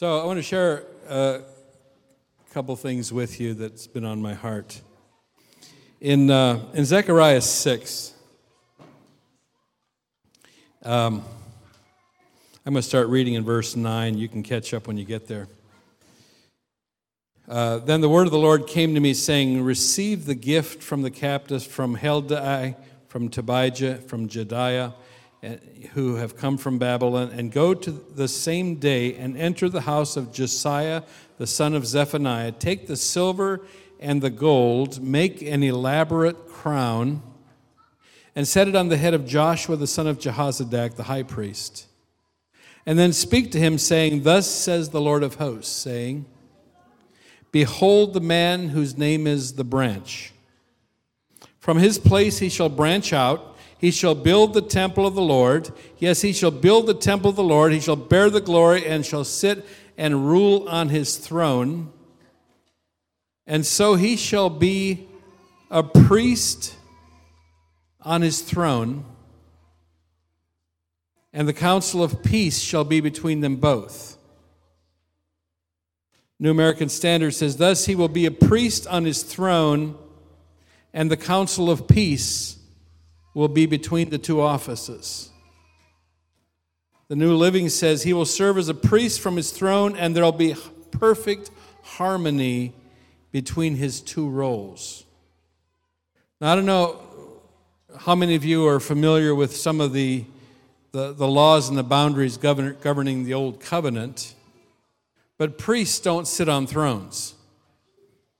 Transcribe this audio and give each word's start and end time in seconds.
So 0.00 0.18
I 0.18 0.24
want 0.24 0.38
to 0.38 0.42
share 0.42 0.84
a 1.10 1.42
couple 2.54 2.74
things 2.74 3.12
with 3.12 3.38
you 3.38 3.52
that's 3.52 3.86
been 3.86 4.06
on 4.06 4.22
my 4.22 4.32
heart. 4.32 4.80
In, 6.00 6.30
uh, 6.30 6.64
in 6.72 6.86
Zechariah 6.86 7.42
6, 7.42 8.14
um, 10.84 11.22
I'm 12.64 12.72
going 12.72 12.76
to 12.76 12.82
start 12.82 13.08
reading 13.08 13.34
in 13.34 13.44
verse 13.44 13.76
9. 13.76 14.16
You 14.16 14.26
can 14.26 14.42
catch 14.42 14.72
up 14.72 14.86
when 14.86 14.96
you 14.96 15.04
get 15.04 15.28
there. 15.28 15.48
Uh, 17.46 17.80
then 17.80 18.00
the 18.00 18.08
word 18.08 18.26
of 18.26 18.32
the 18.32 18.38
Lord 18.38 18.66
came 18.66 18.94
to 18.94 19.00
me, 19.00 19.12
saying, 19.12 19.62
Receive 19.62 20.24
the 20.24 20.34
gift 20.34 20.82
from 20.82 21.02
the 21.02 21.10
captives, 21.10 21.66
from 21.66 21.98
Heldai, 21.98 22.74
from 23.08 23.28
Tobijah, 23.28 23.98
from 24.08 24.30
Jedaiah 24.30 24.94
Uh, 25.42 25.56
who 25.94 26.16
have 26.16 26.36
come 26.36 26.58
from 26.58 26.78
Babylon, 26.78 27.30
and 27.32 27.50
go 27.50 27.72
to 27.72 27.90
the 27.90 28.28
same 28.28 28.74
day 28.74 29.14
and 29.14 29.38
enter 29.38 29.70
the 29.70 29.80
house 29.80 30.18
of 30.18 30.34
Josiah, 30.34 31.02
the 31.38 31.46
son 31.46 31.74
of 31.74 31.86
Zephaniah. 31.86 32.52
Take 32.52 32.86
the 32.86 32.96
silver 32.96 33.62
and 33.98 34.20
the 34.20 34.28
gold, 34.28 35.02
make 35.02 35.40
an 35.40 35.62
elaborate 35.62 36.46
crown, 36.46 37.22
and 38.36 38.46
set 38.46 38.68
it 38.68 38.76
on 38.76 38.88
the 38.90 38.98
head 38.98 39.14
of 39.14 39.26
Joshua, 39.26 39.76
the 39.76 39.86
son 39.86 40.06
of 40.06 40.18
Jehozadak, 40.18 40.96
the 40.96 41.04
high 41.04 41.22
priest. 41.22 41.86
And 42.84 42.98
then 42.98 43.14
speak 43.14 43.50
to 43.52 43.58
him, 43.58 43.78
saying, 43.78 44.24
Thus 44.24 44.46
says 44.46 44.90
the 44.90 45.00
Lord 45.00 45.22
of 45.22 45.36
hosts, 45.36 45.74
saying, 45.74 46.26
Behold 47.50 48.12
the 48.12 48.20
man 48.20 48.68
whose 48.68 48.98
name 48.98 49.26
is 49.26 49.54
the 49.54 49.64
branch. 49.64 50.34
From 51.58 51.78
his 51.78 51.98
place 51.98 52.40
he 52.40 52.50
shall 52.50 52.68
branch 52.68 53.14
out 53.14 53.49
he 53.80 53.90
shall 53.90 54.14
build 54.14 54.52
the 54.52 54.60
temple 54.60 55.06
of 55.06 55.14
the 55.14 55.22
Lord. 55.22 55.70
Yes, 55.96 56.20
he 56.20 56.34
shall 56.34 56.50
build 56.50 56.86
the 56.86 56.92
temple 56.92 57.30
of 57.30 57.36
the 57.36 57.42
Lord. 57.42 57.72
He 57.72 57.80
shall 57.80 57.96
bear 57.96 58.28
the 58.28 58.42
glory 58.42 58.86
and 58.86 59.06
shall 59.06 59.24
sit 59.24 59.64
and 59.96 60.28
rule 60.28 60.68
on 60.68 60.90
his 60.90 61.16
throne. 61.16 61.90
And 63.46 63.64
so 63.64 63.94
he 63.94 64.16
shall 64.16 64.50
be 64.50 65.08
a 65.70 65.82
priest 65.82 66.76
on 68.02 68.20
his 68.20 68.42
throne, 68.42 69.06
and 71.32 71.48
the 71.48 71.54
counsel 71.54 72.02
of 72.02 72.22
peace 72.22 72.58
shall 72.58 72.84
be 72.84 73.00
between 73.00 73.40
them 73.40 73.56
both. 73.56 74.18
New 76.38 76.50
American 76.50 76.90
Standard 76.90 77.32
says, 77.32 77.56
Thus 77.56 77.86
he 77.86 77.94
will 77.94 78.08
be 78.08 78.26
a 78.26 78.30
priest 78.30 78.86
on 78.86 79.06
his 79.06 79.22
throne, 79.22 79.96
and 80.92 81.10
the 81.10 81.16
counsel 81.16 81.70
of 81.70 81.88
peace 81.88 82.59
will 83.34 83.48
be 83.48 83.66
between 83.66 84.10
the 84.10 84.18
two 84.18 84.40
offices. 84.40 85.30
The 87.08 87.16
New 87.16 87.34
Living 87.34 87.68
says 87.68 88.02
he 88.02 88.12
will 88.12 88.24
serve 88.24 88.56
as 88.58 88.68
a 88.68 88.74
priest 88.74 89.20
from 89.20 89.36
his 89.36 89.50
throne, 89.50 89.96
and 89.96 90.14
there 90.14 90.24
will 90.24 90.32
be 90.32 90.54
perfect 90.90 91.50
harmony 91.82 92.72
between 93.32 93.76
his 93.76 94.00
two 94.00 94.28
roles. 94.28 95.04
Now, 96.40 96.52
I 96.52 96.54
don't 96.54 96.66
know 96.66 97.00
how 97.98 98.14
many 98.14 98.34
of 98.34 98.44
you 98.44 98.66
are 98.66 98.80
familiar 98.80 99.34
with 99.34 99.56
some 99.56 99.80
of 99.80 99.92
the, 99.92 100.24
the, 100.92 101.12
the 101.12 101.26
laws 101.26 101.68
and 101.68 101.76
the 101.76 101.82
boundaries 101.82 102.36
govern, 102.36 102.76
governing 102.80 103.24
the 103.24 103.34
Old 103.34 103.60
Covenant, 103.60 104.34
but 105.36 105.58
priests 105.58 105.98
don't 106.00 106.26
sit 106.26 106.48
on 106.48 106.66
thrones. 106.66 107.34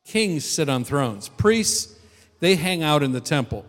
Kings 0.04 0.44
sit 0.44 0.68
on 0.68 0.84
thrones. 0.84 1.28
Priests, 1.28 1.94
they 2.40 2.56
hang 2.56 2.82
out 2.82 3.02
in 3.02 3.12
the 3.12 3.20
temple. 3.20 3.64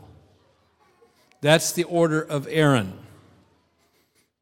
That's 1.42 1.72
the 1.72 1.84
order 1.84 2.22
of 2.22 2.48
Aaron. 2.50 2.94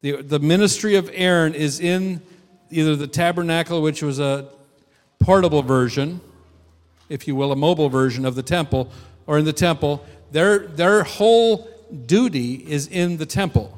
The, 0.02 0.22
the 0.22 0.38
ministry 0.38 0.94
of 0.94 1.10
Aaron 1.12 1.54
is 1.54 1.80
in 1.80 2.22
either 2.70 2.96
the 2.96 3.06
tabernacle, 3.06 3.82
which 3.82 4.02
was 4.02 4.18
a 4.18 4.48
portable 5.18 5.62
version, 5.62 6.20
if 7.08 7.26
you 7.26 7.34
will, 7.34 7.52
a 7.52 7.56
mobile 7.56 7.88
version 7.88 8.24
of 8.24 8.34
the 8.34 8.42
temple, 8.42 8.90
or 9.26 9.38
in 9.38 9.44
the 9.44 9.52
temple. 9.52 10.04
Their, 10.30 10.60
their 10.60 11.02
whole 11.02 11.68
duty 12.06 12.54
is 12.54 12.86
in 12.86 13.16
the 13.16 13.26
temple. 13.26 13.76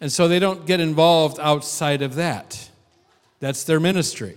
And 0.00 0.10
so 0.10 0.28
they 0.28 0.38
don't 0.38 0.66
get 0.66 0.80
involved 0.80 1.38
outside 1.40 2.02
of 2.02 2.14
that. 2.14 2.70
That's 3.38 3.64
their 3.64 3.80
ministry. 3.80 4.36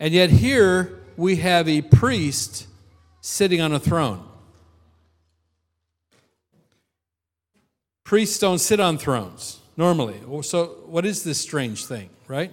And 0.00 0.12
yet 0.12 0.30
here 0.30 1.00
we 1.16 1.36
have 1.36 1.68
a 1.68 1.82
priest 1.82 2.66
sitting 3.20 3.60
on 3.60 3.72
a 3.72 3.78
throne. 3.78 4.24
Priests 8.04 8.38
don't 8.38 8.58
sit 8.58 8.80
on 8.80 8.98
thrones 8.98 9.60
normally. 9.76 10.20
So, 10.42 10.66
what 10.86 11.06
is 11.06 11.24
this 11.24 11.40
strange 11.40 11.86
thing, 11.86 12.10
right? 12.28 12.52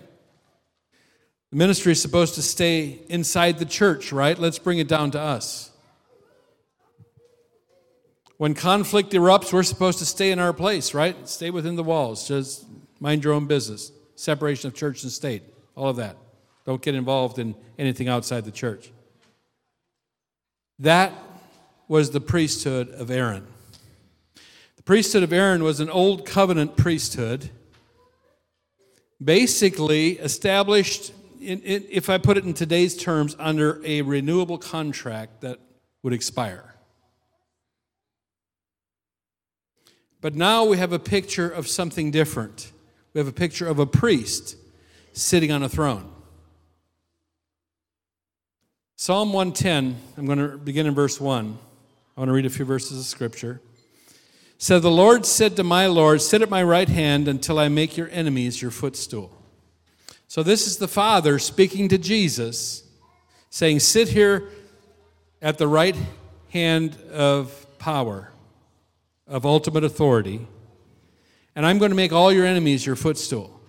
The 1.52 1.58
ministry 1.58 1.92
is 1.92 2.02
supposed 2.02 2.36
to 2.36 2.42
stay 2.42 3.00
inside 3.10 3.60
the 3.60 3.66
church, 3.66 4.14
right? 4.14 4.40
Let's 4.40 4.58
bring 4.58 4.80
it 4.80 4.88
down 4.88 5.12
to 5.12 5.20
us. 5.20 5.72
When 8.38 8.56
conflict 8.56 9.12
erupts, 9.12 9.54
we're 9.54 9.62
supposed 9.64 10.00
to 10.00 10.06
stay 10.06 10.32
in 10.32 10.40
our 10.40 10.54
place, 10.54 10.94
right? 10.94 11.28
Stay 11.28 11.52
within 11.52 11.76
the 11.76 11.84
walls. 11.84 12.28
Just 12.28 12.66
mind 13.00 13.24
your 13.24 13.34
own 13.34 13.46
business. 13.46 13.92
Separation 14.16 14.70
of 14.70 14.74
church 14.74 15.04
and 15.04 15.12
state. 15.12 15.44
All 15.76 15.90
of 15.90 15.98
that. 15.98 16.16
Don't 16.66 16.82
get 16.82 16.96
involved 16.96 17.38
in 17.38 17.54
anything 17.78 18.08
outside 18.08 18.46
the 18.46 18.52
church. 18.52 18.92
That 20.80 21.14
was 21.88 22.12
the 22.12 22.22
priesthood 22.22 22.90
of 22.90 23.12
Aaron. 23.12 23.46
The 24.82 24.86
priesthood 24.86 25.22
of 25.22 25.32
Aaron 25.32 25.64
was 25.64 25.80
an 25.80 25.92
old 25.92 26.26
covenant 26.26 26.76
priesthood, 26.76 27.52
basically 29.24 30.14
established, 30.14 31.14
in, 31.40 31.62
in, 31.62 31.86
if 31.88 32.10
I 32.10 32.18
put 32.18 32.36
it 32.36 32.46
in 32.46 32.56
today's 32.56 32.98
terms, 32.98 33.36
under 33.38 33.80
a 33.86 34.02
renewable 34.02 34.58
contract 34.58 35.42
that 35.42 35.60
would 36.02 36.14
expire. 36.14 36.74
But 40.20 40.34
now 40.34 40.66
we 40.66 40.78
have 40.78 40.94
a 40.94 41.00
picture 41.00 41.48
of 41.48 41.68
something 41.68 42.10
different. 42.10 42.72
We 43.14 43.20
have 43.20 43.28
a 43.28 43.32
picture 43.32 43.68
of 43.68 43.78
a 43.78 43.86
priest 43.86 44.56
sitting 45.14 45.52
on 45.52 45.62
a 45.62 45.70
throne. 45.70 46.12
Psalm 48.96 49.32
110, 49.32 49.96
I'm 50.18 50.26
going 50.26 50.40
to 50.40 50.58
begin 50.58 50.88
in 50.88 50.96
verse 50.96 51.22
1. 51.22 51.56
I 52.18 52.20
want 52.20 52.30
to 52.30 52.34
read 52.34 52.48
a 52.48 52.50
few 52.50 52.66
verses 52.66 52.98
of 52.98 53.06
scripture. 53.06 53.62
So 54.62 54.80
the 54.80 54.92
Lord 54.92 55.26
said 55.26 55.56
to 55.56 55.64
my 55.64 55.88
Lord, 55.88 56.22
Sit 56.22 56.44
at 56.44 56.50
my 56.52 56.62
right 56.62 56.88
hand 56.88 57.28
until 57.28 57.58
I 57.58 57.68
make 57.68 57.98
your 57.98 58.08
enemies 58.12 58.62
your 58.62 58.70
footstool. 58.70 59.36
So 60.28 60.44
this 60.44 60.68
is 60.68 60.78
the 60.78 60.88
Father 60.88 61.40
speaking 61.40 61.90
to 61.90 61.98
Jesus, 61.98 62.84
saying, 63.50 63.80
Sit 63.80 64.10
here 64.10 64.50
at 65.42 65.58
the 65.58 65.68
right 65.68 65.96
hand 66.50 66.96
of 67.12 67.66
power, 67.80 68.32
of 69.26 69.48
ultimate 69.48 69.84
authority, 69.84 70.46
and 71.56 71.66
I'm 71.66 71.80
going 71.80 71.90
to 71.90 71.98
make 71.98 72.14
all 72.14 72.32
your 72.32 72.46
enemies 72.46 72.86
your 72.86 72.96
footstool. 72.96 73.60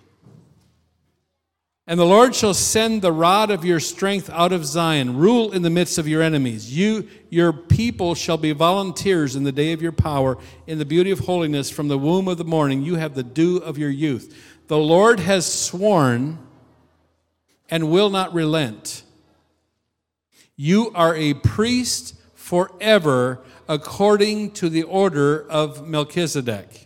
And 1.85 1.99
the 1.99 2.05
Lord 2.05 2.33
shall 2.33 2.53
send 2.53 3.01
the 3.01 3.11
rod 3.11 3.51
of 3.51 3.65
your 3.65 3.81
strength 3.81 4.29
out 4.29 4.53
of 4.53 4.65
Zion, 4.65 5.17
rule 5.17 5.51
in 5.51 5.63
the 5.63 5.69
midst 5.69 5.97
of 5.97 6.07
your 6.07 6.21
enemies. 6.21 6.75
You, 6.75 7.09
your 7.29 7.51
people, 7.51 8.15
shall 8.15 8.37
be 8.37 8.53
volunteers 8.53 9.35
in 9.35 9.43
the 9.43 9.51
day 9.51 9.73
of 9.73 9.81
your 9.81 9.91
power, 9.91 10.37
in 10.65 10.79
the 10.79 10.85
beauty 10.85 11.11
of 11.11 11.19
holiness. 11.19 11.69
From 11.69 11.89
the 11.89 11.97
womb 11.97 12.29
of 12.29 12.37
the 12.37 12.45
morning, 12.45 12.83
you 12.83 12.95
have 12.95 13.15
the 13.15 13.23
dew 13.23 13.57
of 13.57 13.77
your 13.77 13.89
youth. 13.89 14.33
The 14.67 14.77
Lord 14.77 15.19
has 15.19 15.45
sworn 15.45 16.39
and 17.69 17.91
will 17.91 18.09
not 18.09 18.33
relent. 18.33 19.03
You 20.55 20.91
are 20.95 21.15
a 21.15 21.33
priest 21.33 22.15
forever, 22.33 23.41
according 23.67 24.51
to 24.51 24.69
the 24.69 24.83
order 24.83 25.45
of 25.49 25.85
Melchizedek. 25.85 26.82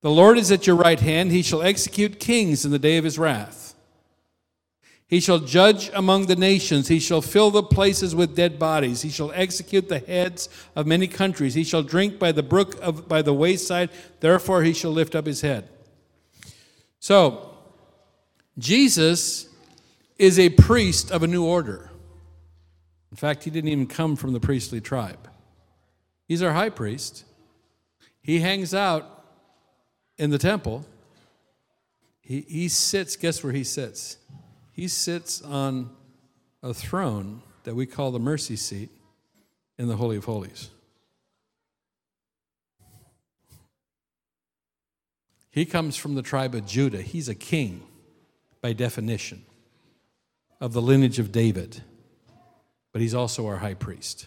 The 0.00 0.10
Lord 0.10 0.38
is 0.38 0.52
at 0.52 0.66
your 0.66 0.76
right 0.76 1.00
hand. 1.00 1.32
He 1.32 1.42
shall 1.42 1.62
execute 1.62 2.20
kings 2.20 2.64
in 2.64 2.70
the 2.70 2.78
day 2.78 2.98
of 2.98 3.04
his 3.04 3.18
wrath. 3.18 3.74
He 5.08 5.20
shall 5.20 5.38
judge 5.38 5.90
among 5.94 6.26
the 6.26 6.36
nations. 6.36 6.88
He 6.88 7.00
shall 7.00 7.22
fill 7.22 7.50
the 7.50 7.62
places 7.62 8.14
with 8.14 8.36
dead 8.36 8.58
bodies. 8.58 9.00
He 9.00 9.08
shall 9.08 9.32
execute 9.32 9.88
the 9.88 10.00
heads 10.00 10.50
of 10.76 10.86
many 10.86 11.08
countries. 11.08 11.54
He 11.54 11.64
shall 11.64 11.82
drink 11.82 12.18
by 12.18 12.30
the 12.30 12.42
brook 12.42 12.76
of, 12.82 13.08
by 13.08 13.22
the 13.22 13.32
wayside. 13.32 13.88
Therefore, 14.20 14.62
he 14.62 14.74
shall 14.74 14.90
lift 14.90 15.14
up 15.14 15.24
his 15.24 15.40
head. 15.40 15.68
So, 17.00 17.56
Jesus 18.58 19.48
is 20.18 20.38
a 20.38 20.50
priest 20.50 21.10
of 21.10 21.22
a 21.22 21.26
new 21.26 21.44
order. 21.44 21.90
In 23.10 23.16
fact, 23.16 23.44
he 23.44 23.50
didn't 23.50 23.70
even 23.70 23.86
come 23.86 24.14
from 24.14 24.34
the 24.34 24.40
priestly 24.40 24.80
tribe. 24.80 25.28
He's 26.26 26.42
our 26.42 26.52
high 26.52 26.68
priest. 26.68 27.24
He 28.20 28.40
hangs 28.40 28.74
out 28.74 29.17
in 30.18 30.30
the 30.30 30.38
temple, 30.38 30.84
he, 32.20 32.42
he 32.42 32.68
sits, 32.68 33.16
guess 33.16 33.42
where 33.42 33.52
he 33.52 33.64
sits? 33.64 34.18
He 34.72 34.88
sits 34.88 35.40
on 35.42 35.90
a 36.62 36.74
throne 36.74 37.42
that 37.64 37.74
we 37.74 37.86
call 37.86 38.10
the 38.10 38.18
mercy 38.18 38.56
seat 38.56 38.90
in 39.78 39.88
the 39.88 39.96
Holy 39.96 40.16
of 40.16 40.24
Holies. 40.24 40.70
He 45.50 45.64
comes 45.64 45.96
from 45.96 46.14
the 46.14 46.22
tribe 46.22 46.54
of 46.54 46.66
Judah. 46.66 47.02
He's 47.02 47.28
a 47.28 47.34
king 47.34 47.82
by 48.60 48.72
definition 48.72 49.44
of 50.60 50.72
the 50.72 50.82
lineage 50.82 51.18
of 51.18 51.32
David, 51.32 51.82
but 52.92 53.00
he's 53.00 53.14
also 53.14 53.46
our 53.46 53.56
high 53.56 53.74
priest. 53.74 54.26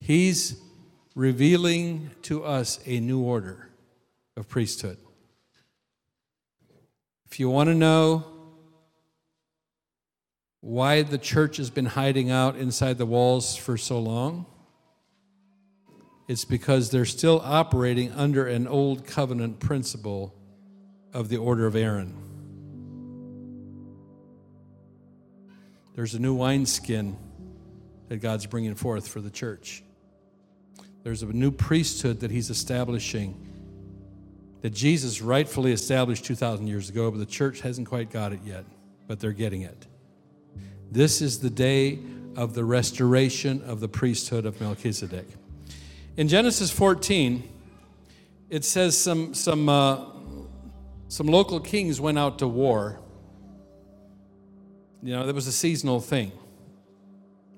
He's 0.00 0.60
revealing 1.18 2.08
to 2.22 2.44
us 2.44 2.78
a 2.86 3.00
new 3.00 3.20
order 3.20 3.68
of 4.36 4.48
priesthood. 4.48 4.96
If 7.26 7.40
you 7.40 7.50
want 7.50 7.66
to 7.70 7.74
know 7.74 8.24
why 10.60 11.02
the 11.02 11.18
church 11.18 11.56
has 11.56 11.70
been 11.70 11.86
hiding 11.86 12.30
out 12.30 12.54
inside 12.54 12.98
the 12.98 13.04
walls 13.04 13.56
for 13.56 13.76
so 13.76 13.98
long, 13.98 14.46
it's 16.28 16.44
because 16.44 16.90
they're 16.90 17.04
still 17.04 17.40
operating 17.42 18.12
under 18.12 18.46
an 18.46 18.68
old 18.68 19.04
covenant 19.04 19.58
principle 19.58 20.32
of 21.12 21.30
the 21.30 21.38
order 21.38 21.66
of 21.66 21.74
Aaron. 21.74 22.14
There's 25.96 26.14
a 26.14 26.20
new 26.20 26.34
wineskin 26.34 27.16
that 28.06 28.18
God's 28.18 28.46
bringing 28.46 28.76
forth 28.76 29.08
for 29.08 29.20
the 29.20 29.30
church. 29.30 29.82
There's 31.02 31.22
a 31.22 31.26
new 31.26 31.50
priesthood 31.50 32.20
that 32.20 32.30
He's 32.30 32.50
establishing 32.50 33.44
that 34.60 34.70
Jesus 34.70 35.22
rightfully 35.22 35.72
established 35.72 36.24
2,000 36.24 36.66
years 36.66 36.88
ago, 36.88 37.10
but 37.10 37.18
the 37.18 37.26
church 37.26 37.60
hasn't 37.60 37.88
quite 37.88 38.10
got 38.10 38.32
it 38.32 38.40
yet, 38.44 38.64
but 39.06 39.20
they're 39.20 39.32
getting 39.32 39.62
it. 39.62 39.86
This 40.90 41.22
is 41.22 41.38
the 41.40 41.50
day 41.50 42.00
of 42.36 42.54
the 42.54 42.64
restoration 42.64 43.62
of 43.62 43.80
the 43.80 43.88
priesthood 43.88 44.46
of 44.46 44.60
Melchizedek. 44.60 45.26
In 46.16 46.28
Genesis 46.28 46.70
14, 46.70 47.48
it 48.50 48.64
says 48.64 48.98
some, 48.98 49.34
some, 49.34 49.68
uh, 49.68 50.04
some 51.08 51.26
local 51.26 51.60
kings 51.60 52.00
went 52.00 52.18
out 52.18 52.38
to 52.40 52.48
war. 52.48 52.98
You 55.02 55.12
know, 55.14 55.26
that 55.26 55.34
was 55.34 55.46
a 55.46 55.52
seasonal 55.52 56.00
thing. 56.00 56.32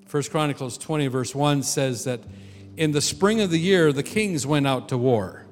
First 0.05 0.29
Chronicles 0.29 0.77
20, 0.77 1.07
verse 1.07 1.33
1 1.33 1.63
says 1.63 2.03
that 2.03 2.19
in 2.81 2.91
the 2.93 3.01
spring 3.01 3.41
of 3.41 3.51
the 3.51 3.59
year, 3.59 3.93
the 3.93 4.01
kings 4.01 4.47
went 4.47 4.65
out 4.65 4.89
to 4.89 4.97
war. 4.97 5.45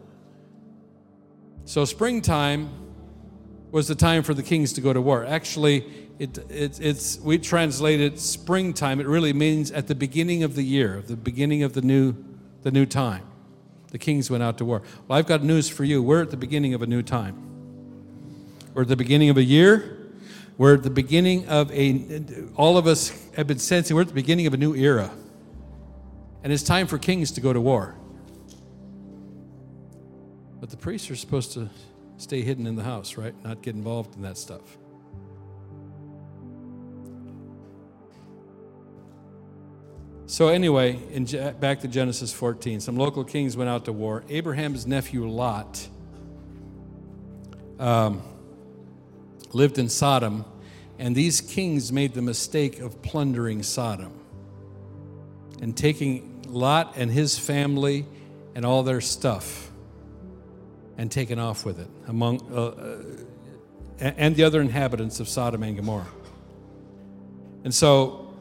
So, 1.63 1.85
springtime 1.85 2.71
was 3.69 3.87
the 3.87 3.93
time 3.93 4.23
for 4.23 4.33
the 4.33 4.41
kings 4.41 4.73
to 4.73 4.81
go 4.81 4.93
to 4.93 4.99
war. 4.99 5.27
Actually, 5.27 5.85
it, 6.17 6.39
it, 6.49 6.79
it's, 6.81 7.19
we 7.19 7.37
translate 7.37 8.01
it 8.01 8.19
springtime. 8.19 8.99
It 8.99 9.05
really 9.05 9.31
means 9.31 9.69
at 9.69 9.85
the 9.85 9.93
beginning 9.93 10.41
of 10.41 10.55
the 10.55 10.63
year, 10.63 11.03
the 11.05 11.15
beginning 11.15 11.61
of 11.61 11.73
the 11.73 11.83
new 11.83 12.15
the 12.63 12.71
new 12.71 12.87
time. 12.87 13.25
The 13.91 13.99
kings 13.99 14.31
went 14.31 14.41
out 14.41 14.57
to 14.57 14.65
war. 14.65 14.81
Well, 15.07 15.19
I've 15.19 15.27
got 15.27 15.43
news 15.43 15.69
for 15.69 15.83
you. 15.83 16.01
We're 16.01 16.23
at 16.23 16.31
the 16.31 16.37
beginning 16.37 16.73
of 16.73 16.81
a 16.81 16.87
new 16.87 17.03
time. 17.03 17.37
We're 18.73 18.81
at 18.81 18.87
the 18.87 18.95
beginning 18.95 19.29
of 19.29 19.37
a 19.37 19.43
year. 19.43 19.97
We're 20.57 20.73
at 20.73 20.83
the 20.83 20.89
beginning 20.89 21.47
of 21.47 21.71
a, 21.71 22.23
all 22.55 22.75
of 22.79 22.87
us 22.87 23.13
have 23.35 23.45
been 23.45 23.59
sensing, 23.59 23.95
we're 23.95 24.01
at 24.01 24.07
the 24.07 24.13
beginning 24.13 24.47
of 24.47 24.55
a 24.55 24.57
new 24.57 24.73
era. 24.73 25.11
And 26.43 26.53
it's 26.53 26.63
time 26.63 26.87
for 26.87 26.97
kings 26.97 27.31
to 27.31 27.41
go 27.41 27.51
to 27.51 27.59
war. 27.59 27.95
But 30.59 30.69
the 30.69 30.77
priests 30.77 31.09
are 31.11 31.15
supposed 31.15 31.53
to 31.53 31.69
stay 32.17 32.41
hidden 32.41 32.65
in 32.67 32.75
the 32.75 32.83
house, 32.83 33.17
right? 33.17 33.33
Not 33.43 33.61
get 33.61 33.75
involved 33.75 34.15
in 34.15 34.21
that 34.21 34.37
stuff. 34.37 34.77
So, 40.27 40.49
anyway, 40.49 40.99
in, 41.11 41.25
back 41.59 41.79
to 41.79 41.87
Genesis 41.87 42.31
14, 42.31 42.81
some 42.81 42.97
local 42.97 43.23
kings 43.23 43.57
went 43.57 43.69
out 43.69 43.85
to 43.85 43.91
war. 43.91 44.23
Abraham's 44.29 44.85
nephew 44.85 45.27
Lot 45.27 45.87
um, 47.79 48.21
lived 49.53 49.79
in 49.79 49.89
Sodom, 49.89 50.45
and 50.99 51.15
these 51.15 51.41
kings 51.41 51.91
made 51.91 52.13
the 52.13 52.21
mistake 52.21 52.79
of 52.79 53.01
plundering 53.01 53.63
Sodom 53.63 54.18
and 55.61 55.75
taking 55.75 56.43
Lot 56.47 56.93
and 56.95 57.11
his 57.11 57.37
family 57.37 58.05
and 58.55 58.65
all 58.65 58.83
their 58.83 59.01
stuff 59.01 59.69
and 60.97 61.11
taking 61.11 61.39
off 61.39 61.65
with 61.65 61.79
it 61.79 61.87
among 62.07 62.41
uh, 62.51 62.55
uh, 62.55 63.03
and 63.99 64.35
the 64.35 64.43
other 64.43 64.61
inhabitants 64.61 65.19
of 65.19 65.27
Sodom 65.27 65.63
and 65.63 65.75
Gomorrah. 65.75 66.07
And 67.63 67.73
so 67.73 68.33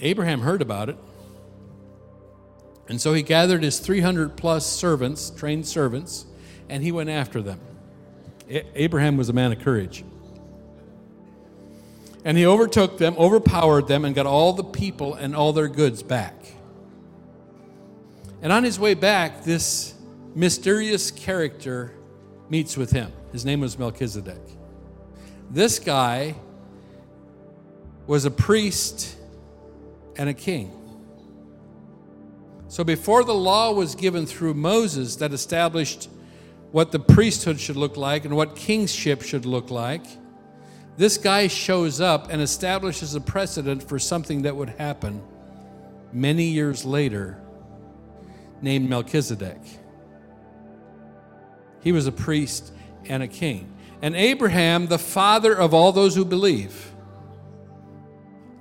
Abraham 0.00 0.40
heard 0.40 0.62
about 0.62 0.88
it. 0.88 0.96
And 2.88 3.00
so 3.00 3.12
he 3.12 3.22
gathered 3.22 3.62
his 3.62 3.78
300 3.78 4.36
plus 4.36 4.66
servants, 4.66 5.30
trained 5.30 5.66
servants, 5.66 6.26
and 6.68 6.82
he 6.82 6.92
went 6.92 7.10
after 7.10 7.42
them. 7.42 7.60
Abraham 8.48 9.16
was 9.16 9.28
a 9.28 9.32
man 9.32 9.52
of 9.52 9.60
courage. 9.60 10.04
And 12.24 12.36
he 12.36 12.46
overtook 12.46 12.98
them, 12.98 13.14
overpowered 13.16 13.88
them, 13.88 14.04
and 14.04 14.14
got 14.14 14.26
all 14.26 14.52
the 14.52 14.64
people 14.64 15.14
and 15.14 15.34
all 15.34 15.52
their 15.52 15.68
goods 15.68 16.02
back. 16.02 16.34
And 18.42 18.52
on 18.52 18.64
his 18.64 18.78
way 18.78 18.94
back, 18.94 19.44
this 19.44 19.94
mysterious 20.34 21.10
character 21.10 21.92
meets 22.48 22.76
with 22.76 22.90
him. 22.90 23.12
His 23.32 23.44
name 23.44 23.60
was 23.60 23.78
Melchizedek. 23.78 24.40
This 25.50 25.78
guy 25.78 26.34
was 28.06 28.24
a 28.24 28.30
priest 28.30 29.16
and 30.16 30.28
a 30.28 30.34
king. 30.34 30.76
So 32.68 32.84
before 32.84 33.24
the 33.24 33.34
law 33.34 33.72
was 33.72 33.94
given 33.94 34.26
through 34.26 34.54
Moses 34.54 35.16
that 35.16 35.32
established 35.32 36.08
what 36.70 36.92
the 36.92 37.00
priesthood 37.00 37.58
should 37.58 37.76
look 37.76 37.96
like 37.96 38.24
and 38.24 38.36
what 38.36 38.54
kingship 38.54 39.22
should 39.22 39.44
look 39.44 39.70
like, 39.70 40.04
this 41.00 41.16
guy 41.16 41.46
shows 41.46 41.98
up 41.98 42.30
and 42.30 42.42
establishes 42.42 43.14
a 43.14 43.22
precedent 43.22 43.82
for 43.82 43.98
something 43.98 44.42
that 44.42 44.54
would 44.54 44.68
happen 44.68 45.22
many 46.12 46.44
years 46.44 46.84
later, 46.84 47.40
named 48.60 48.86
Melchizedek. 48.86 49.62
He 51.82 51.90
was 51.90 52.06
a 52.06 52.12
priest 52.12 52.70
and 53.08 53.22
a 53.22 53.28
king. 53.28 53.72
And 54.02 54.14
Abraham, 54.14 54.88
the 54.88 54.98
father 54.98 55.54
of 55.54 55.72
all 55.72 55.90
those 55.90 56.14
who 56.14 56.22
believe, 56.26 56.92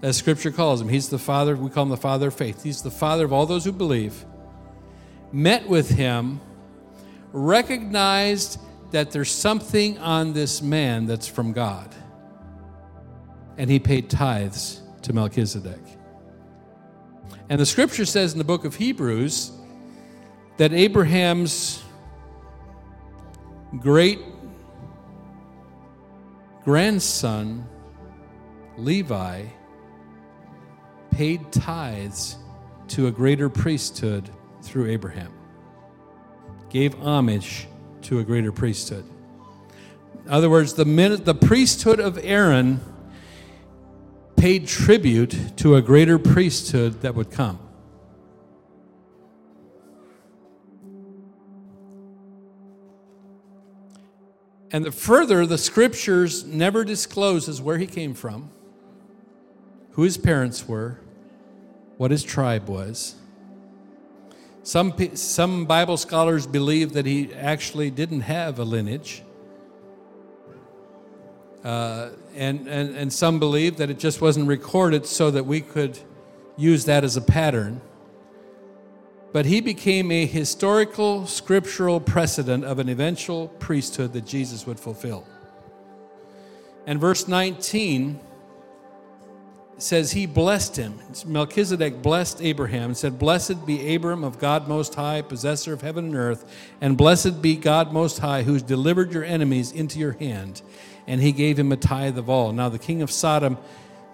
as 0.02 0.16
Scripture 0.16 0.52
calls 0.52 0.80
him. 0.80 0.88
He's 0.88 1.10
the 1.10 1.20
father, 1.20 1.58
we 1.58 1.70
call 1.70 1.84
him 1.84 1.90
the 1.90 1.98
father 1.98 2.30
of 2.30 2.36
faith. 2.36 2.64
He's 2.64 2.82
the 2.82 2.90
father 2.90 3.26
of 3.26 3.34
all 3.34 3.48
those 3.48 3.66
who 3.66 3.74
believe. 3.74 4.24
Met 5.34 5.68
with 5.68 5.90
him, 5.90 6.40
recognized 7.34 8.62
that 8.92 9.12
there's 9.12 9.30
something 9.30 9.98
on 9.98 10.32
this 10.32 10.62
man 10.62 11.06
that's 11.06 11.28
from 11.28 11.52
God. 11.52 11.94
And 13.60 13.70
he 13.70 13.78
paid 13.78 14.10
tithes 14.10 14.82
to 15.02 15.12
Melchizedek. 15.12 15.82
And 17.50 17.60
the 17.60 17.66
scripture 17.66 18.06
says 18.06 18.32
in 18.32 18.38
the 18.38 18.46
book 18.46 18.64
of 18.64 18.76
Hebrews 18.76 19.52
that 20.56 20.72
Abraham's 20.72 21.84
great 23.78 24.20
grandson, 26.64 27.68
Levi, 28.78 29.46
paid 31.12 31.52
tithes 31.52 32.38
to 32.88 33.08
a 33.08 33.12
greater 33.12 33.50
priesthood 33.50 34.30
through 34.62 34.90
Abraham, 34.90 35.34
gave 36.70 36.94
homage 37.02 37.68
to 38.04 38.20
a 38.20 38.24
greater 38.24 38.54
priesthood. 38.54 39.04
In 40.24 40.32
other 40.32 40.50
words, 40.50 40.76
the, 40.76 40.86
the 40.86 41.36
priesthood 41.36 42.00
of 42.00 42.18
Aaron 42.24 42.80
paid 44.40 44.66
tribute 44.66 45.58
to 45.58 45.76
a 45.76 45.82
greater 45.82 46.18
priesthood 46.18 47.02
that 47.02 47.14
would 47.14 47.30
come. 47.30 47.60
And 54.72 54.86
the 54.86 54.94
further, 54.94 55.46
the 55.46 55.58
scriptures 55.58 56.46
never 56.46 56.86
discloses 56.86 57.62
where 57.62 57.78
he 57.78 57.86
came 57.86 58.14
from, 58.14 58.50
who 59.92 60.04
his 60.04 60.18
parents 60.18 60.66
were, 60.66 61.02
what 61.98 62.12
his 62.12 62.24
tribe 62.24 62.70
was. 62.70 63.16
Some, 64.64 64.94
some 65.16 65.66
Bible 65.66 65.98
scholars 65.98 66.48
believe 66.48 66.94
that 66.94 67.06
he 67.06 67.34
actually 67.34 67.92
didn't 67.92 68.22
have 68.22 68.58
a 68.58 68.64
lineage. 68.64 69.22
Uh, 71.64 72.10
and, 72.36 72.68
and, 72.68 72.96
and 72.96 73.12
some 73.12 73.40
believe 73.40 73.78
that 73.78 73.90
it 73.90 74.00
just 74.00 74.22
wasn't 74.22 74.48
recorded 74.48 75.06
so 75.06 75.30
that 75.32 75.46
we 75.46 75.62
could 75.62 76.00
use 76.56 76.86
that 76.86 77.04
as 77.04 77.18
a 77.18 77.22
pattern. 77.22 77.82
But 79.32 79.46
he 79.46 79.62
became 79.62 80.12
a 80.12 80.26
historical, 80.26 81.28
scriptural 81.28 82.00
precedent 82.00 82.64
of 82.64 82.80
an 82.80 82.90
eventual 82.90 83.50
priesthood 83.60 84.14
that 84.14 84.26
Jesus 84.26 84.66
would 84.66 84.80
fulfill. 84.80 85.28
And 86.88 87.00
verse 87.00 87.28
19 87.28 88.20
says 89.78 90.12
he 90.12 90.26
blessed 90.26 90.76
him. 90.76 91.00
Melchizedek 91.26 92.02
blessed 92.02 92.42
Abraham 92.42 92.86
and 92.86 92.98
said, 92.98 93.20
Blessed 93.20 93.66
be 93.66 93.96
Abram 93.96 94.24
of 94.24 94.40
God 94.40 94.68
Most 94.68 94.96
High, 94.96 95.22
possessor 95.22 95.74
of 95.74 95.82
heaven 95.82 96.06
and 96.06 96.16
earth, 96.16 96.46
and 96.82 96.98
blessed 96.98 97.42
be 97.42 97.56
God 97.56 97.94
Most 97.94 98.20
High, 98.20 98.44
who's 98.44 98.64
delivered 98.64 99.14
your 99.14 99.24
enemies 99.24 99.72
into 99.72 100.00
your 100.00 100.14
hand. 100.14 100.62
And 101.08 101.22
he 101.22 101.32
gave 101.32 101.58
him 101.58 101.72
a 101.72 101.78
tithe 101.78 102.18
of 102.18 102.30
all. 102.30 102.52
Now, 102.52 102.70
the 102.70 102.80
king 102.80 103.02
of 103.02 103.12
Sodom 103.12 103.58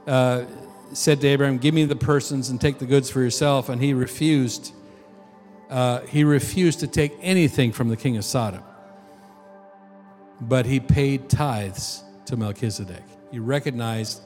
uh, 0.08 0.46
said 0.94 1.22
to 1.22 1.28
Abraham, 1.28 1.58
Give 1.58 1.74
me 1.74 1.86
the 1.86 1.96
persons 1.96 2.50
and 2.50 2.60
take 2.60 2.80
the 2.80 2.86
goods 2.86 3.10
for 3.10 3.22
yourself. 3.22 3.70
And 3.70 3.82
he 3.82 3.94
refused. 3.94 4.74
Uh, 5.70 6.02
he 6.02 6.24
refused 6.24 6.80
to 6.82 6.88
take 6.88 7.14
anything 7.22 7.72
from 7.72 7.90
the 7.90 7.98
king 7.98 8.18
of 8.18 8.26
Sodom. 8.26 8.64
But 10.40 10.66
he 10.66 10.80
paid 10.80 11.30
tithes 11.30 12.04
to 12.26 12.38
Melchizedek. 12.38 13.04
He 13.32 13.40
recognized 13.40 14.22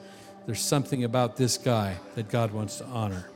there's 0.45 0.61
something 0.61 1.03
about 1.03 1.37
this 1.37 1.57
guy 1.57 1.95
that 2.15 2.29
God 2.29 2.51
wants 2.51 2.79
to 2.79 2.85
honor. 2.85 3.29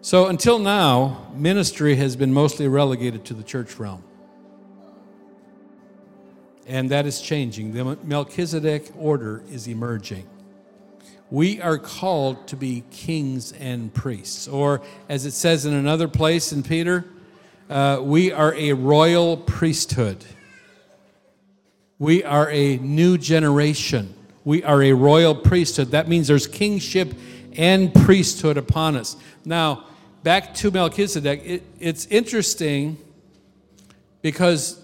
So 0.00 0.26
until 0.26 0.58
now, 0.58 1.28
ministry 1.34 1.94
has 1.96 2.16
been 2.16 2.32
mostly 2.32 2.66
relegated 2.68 3.24
to 3.26 3.34
the 3.34 3.42
church 3.42 3.78
realm. 3.78 4.02
And 6.72 6.90
that 6.90 7.04
is 7.04 7.20
changing. 7.20 7.74
The 7.74 7.98
Melchizedek 8.02 8.92
order 8.96 9.42
is 9.50 9.68
emerging. 9.68 10.26
We 11.30 11.60
are 11.60 11.76
called 11.76 12.48
to 12.48 12.56
be 12.56 12.82
kings 12.90 13.52
and 13.52 13.92
priests. 13.92 14.48
Or, 14.48 14.80
as 15.06 15.26
it 15.26 15.32
says 15.32 15.66
in 15.66 15.74
another 15.74 16.08
place 16.08 16.50
in 16.50 16.62
Peter, 16.62 17.04
uh, 17.68 18.00
we 18.00 18.32
are 18.32 18.54
a 18.54 18.72
royal 18.72 19.36
priesthood. 19.36 20.24
We 21.98 22.24
are 22.24 22.48
a 22.48 22.78
new 22.78 23.18
generation. 23.18 24.14
We 24.42 24.64
are 24.64 24.82
a 24.82 24.94
royal 24.94 25.34
priesthood. 25.34 25.90
That 25.90 26.08
means 26.08 26.26
there's 26.26 26.46
kingship 26.46 27.12
and 27.54 27.92
priesthood 27.92 28.56
upon 28.56 28.96
us. 28.96 29.14
Now, 29.44 29.84
back 30.22 30.54
to 30.54 30.70
Melchizedek, 30.70 31.42
it, 31.44 31.62
it's 31.78 32.06
interesting 32.06 32.96
because 34.22 34.81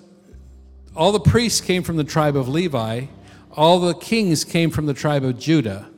all 0.95 1.13
the 1.13 1.21
priests 1.21 1.61
came 1.61 1.83
from 1.83 1.97
the 1.97 2.05
tribe 2.05 2.37
of 2.37 2.49
Levi, 2.49 3.07
all 3.53 3.81
the 3.81 3.95
kings 3.95 4.45
came 4.45 4.71
from 4.71 4.87
the 4.87 4.95
tribe 4.95 5.25
of 5.25 5.39
Judah. 5.39 5.89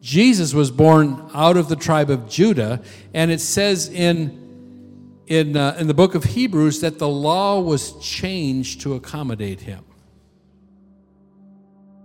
Jesus 0.00 0.54
was 0.54 0.70
born 0.70 1.28
out 1.34 1.56
of 1.56 1.68
the 1.68 1.76
tribe 1.76 2.10
of 2.10 2.28
Judah, 2.28 2.80
and 3.12 3.30
it 3.30 3.40
says 3.40 3.88
in, 3.88 5.20
in, 5.26 5.56
uh, 5.56 5.76
in 5.78 5.88
the 5.88 5.94
book 5.94 6.14
of 6.14 6.24
Hebrews 6.24 6.80
that 6.80 6.98
the 6.98 7.08
law 7.08 7.60
was 7.60 7.98
changed 8.00 8.80
to 8.82 8.94
accommodate 8.94 9.60
him 9.60 9.84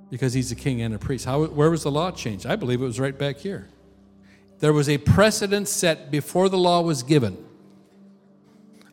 because 0.09 0.33
he's 0.33 0.51
a 0.51 0.55
king 0.55 0.81
and 0.81 0.93
a 0.93 0.99
priest. 0.99 1.25
How, 1.25 1.45
where 1.45 1.69
was 1.69 1.83
the 1.83 1.91
law 1.91 2.11
changed? 2.11 2.45
I 2.45 2.55
believe 2.55 2.81
it 2.81 2.85
was 2.85 2.99
right 2.99 3.17
back 3.17 3.37
here. 3.37 3.69
There 4.59 4.73
was 4.73 4.87
a 4.87 4.97
precedent 4.97 5.67
set 5.67 6.11
before 6.11 6.49
the 6.49 6.57
law 6.57 6.81
was 6.81 7.03
given 7.03 7.37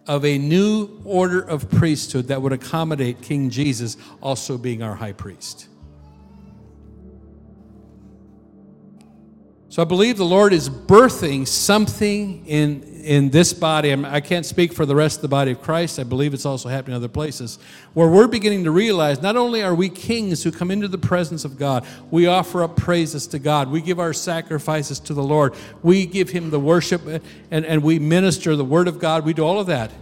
of 0.07 0.25
a 0.25 0.39
new 0.39 1.01
order 1.05 1.41
of 1.41 1.71
priesthood 1.71 2.29
that 2.29 2.43
would 2.43 2.53
accommodate 2.53 3.23
King 3.23 3.51
Jesus 3.51 3.97
also 4.21 4.59
being 4.59 4.83
our 4.83 4.95
high 4.95 5.13
priest. 5.13 5.70
So 9.71 9.81
I 9.83 9.85
believe 9.85 10.17
the 10.17 10.25
Lord 10.25 10.53
is 10.53 10.69
birthing 10.69 11.47
something 11.47 12.45
in, 12.45 12.83
in 12.83 13.31
this 13.31 13.53
body. 13.53 13.95
I 13.95 14.21
can't 14.21 14.45
speak 14.45 14.73
for 14.73 14.85
the 14.85 14.97
rest 14.97 15.19
of 15.19 15.23
the 15.23 15.29
body 15.29 15.53
of 15.53 15.63
Christ. 15.63 16.01
I 16.01 16.03
believe 16.03 16.35
it's 16.35 16.45
also 16.45 16.69
happening 16.69 16.97
in 16.97 16.97
other 16.97 17.07
places 17.07 17.61
where 17.95 18.09
we're 18.09 18.27
beginning 18.27 18.65
to 18.65 18.73
realize 18.73 19.23
not 19.23 19.37
only 19.37 19.63
are 19.63 19.73
we 19.73 19.89
kings 19.89 20.43
who 20.43 20.51
come 20.51 20.73
into 20.73 20.89
the 20.89 20.99
presence 20.99 21.45
of 21.45 21.57
God, 21.57 21.87
we 22.11 22.27
offer 22.27 22.65
up 22.65 22.75
praises 22.75 23.29
to 23.29 23.39
God, 23.39 23.71
we 23.71 23.81
give 23.81 24.01
our 24.01 24.13
sacrifices 24.13 24.99
to 24.99 25.15
the 25.15 25.23
Lord, 25.23 25.55
we 25.85 26.05
give 26.05 26.31
Him 26.31 26.51
the 26.51 26.59
worship, 26.59 27.07
and, 27.07 27.65
and 27.65 27.85
we 27.85 28.01
minister 28.01 28.57
the 28.57 28.65
Word 28.65 28.89
of 28.89 28.99
God. 28.99 29.25
We 29.25 29.35
do 29.35 29.45
all 29.45 29.61
of 29.61 29.69
that. 29.69 29.93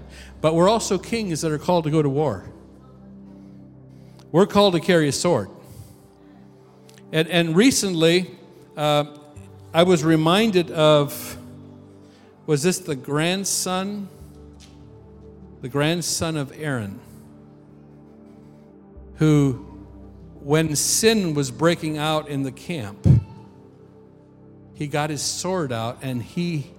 But 0.41 0.55
we're 0.55 0.71
also 0.71 0.97
kings 0.97 1.43
that 1.43 1.53
are 1.53 1.59
called 1.59 1.85
to 1.85 1.91
go 1.91 2.01
to 2.01 2.09
war. 2.09 2.51
We're 4.33 4.47
called 4.47 4.73
to 4.73 4.81
carry 4.81 5.09
a 5.09 5.13
sword. 5.13 5.51
And, 7.13 7.29
and 7.29 7.55
recently, 7.55 8.31
uh, 8.75 9.18
I 9.79 9.85
was 9.85 10.03
reminded 10.03 10.73
of 10.73 11.39
was 12.47 12.65
this 12.65 12.81
the 12.81 12.97
grandson? 12.97 14.09
The 15.61 15.69
grandson 15.69 16.37
of 16.37 16.53
Aaron, 16.61 16.99
who, 19.19 19.53
when 20.41 20.75
sin 20.75 21.33
was 21.33 21.53
breaking 21.53 21.97
out 21.97 22.29
in 22.29 22.43
the 22.43 22.51
camp, 22.51 23.07
he 24.75 24.89
got 24.89 25.11
his 25.11 25.23
sword 25.23 25.71
out 25.71 25.99
and 26.03 26.25
he 26.25 26.73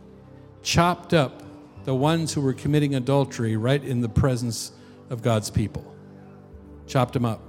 chopped 0.62 1.14
up 1.14 1.42
the 1.86 1.96
ones 1.96 2.34
who 2.34 2.42
were 2.42 2.54
committing 2.54 2.96
adultery 2.96 3.56
right 3.56 3.82
in 3.82 4.02
the 4.02 4.10
presence 4.10 4.74
of 5.10 5.22
God's 5.22 5.50
people. 5.50 5.90
Chopped 6.86 7.14
them 7.14 7.24
up. 7.24 7.40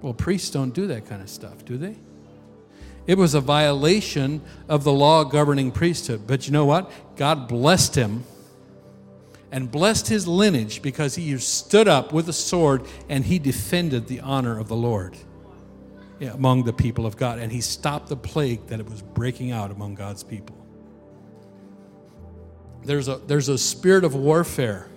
Well, 0.00 0.14
priests 0.14 0.48
don't 0.48 0.72
do 0.72 0.86
that 0.86 1.04
kind 1.04 1.20
of 1.20 1.28
stuff, 1.28 1.62
do 1.66 1.76
they? 1.76 1.96
It 3.06 3.18
was 3.18 3.34
a 3.34 3.40
violation 3.40 4.42
of 4.68 4.84
the 4.84 4.92
law 4.92 5.24
governing 5.24 5.70
priesthood. 5.70 6.26
But 6.26 6.46
you 6.46 6.52
know 6.52 6.64
what? 6.64 6.90
God 7.16 7.48
blessed 7.48 7.94
him 7.94 8.24
and 9.52 9.70
blessed 9.70 10.08
his 10.08 10.26
lineage 10.26 10.82
because 10.82 11.14
he 11.14 11.36
stood 11.38 11.86
up 11.86 12.12
with 12.12 12.28
a 12.28 12.32
sword 12.32 12.84
and 13.08 13.24
he 13.24 13.38
defended 13.38 14.08
the 14.08 14.20
honor 14.20 14.58
of 14.58 14.68
the 14.68 14.76
Lord 14.76 15.16
among 16.20 16.64
the 16.64 16.72
people 16.72 17.06
of 17.06 17.16
God. 17.16 17.38
And 17.38 17.52
he 17.52 17.60
stopped 17.60 18.08
the 18.08 18.16
plague 18.16 18.66
that 18.66 18.80
it 18.80 18.90
was 18.90 19.02
breaking 19.02 19.52
out 19.52 19.70
among 19.70 19.94
God's 19.94 20.24
people. 20.24 20.56
There's 22.82 23.08
a, 23.08 23.16
there's 23.16 23.48
a 23.48 23.58
spirit 23.58 24.04
of 24.04 24.14
warfare 24.14 24.88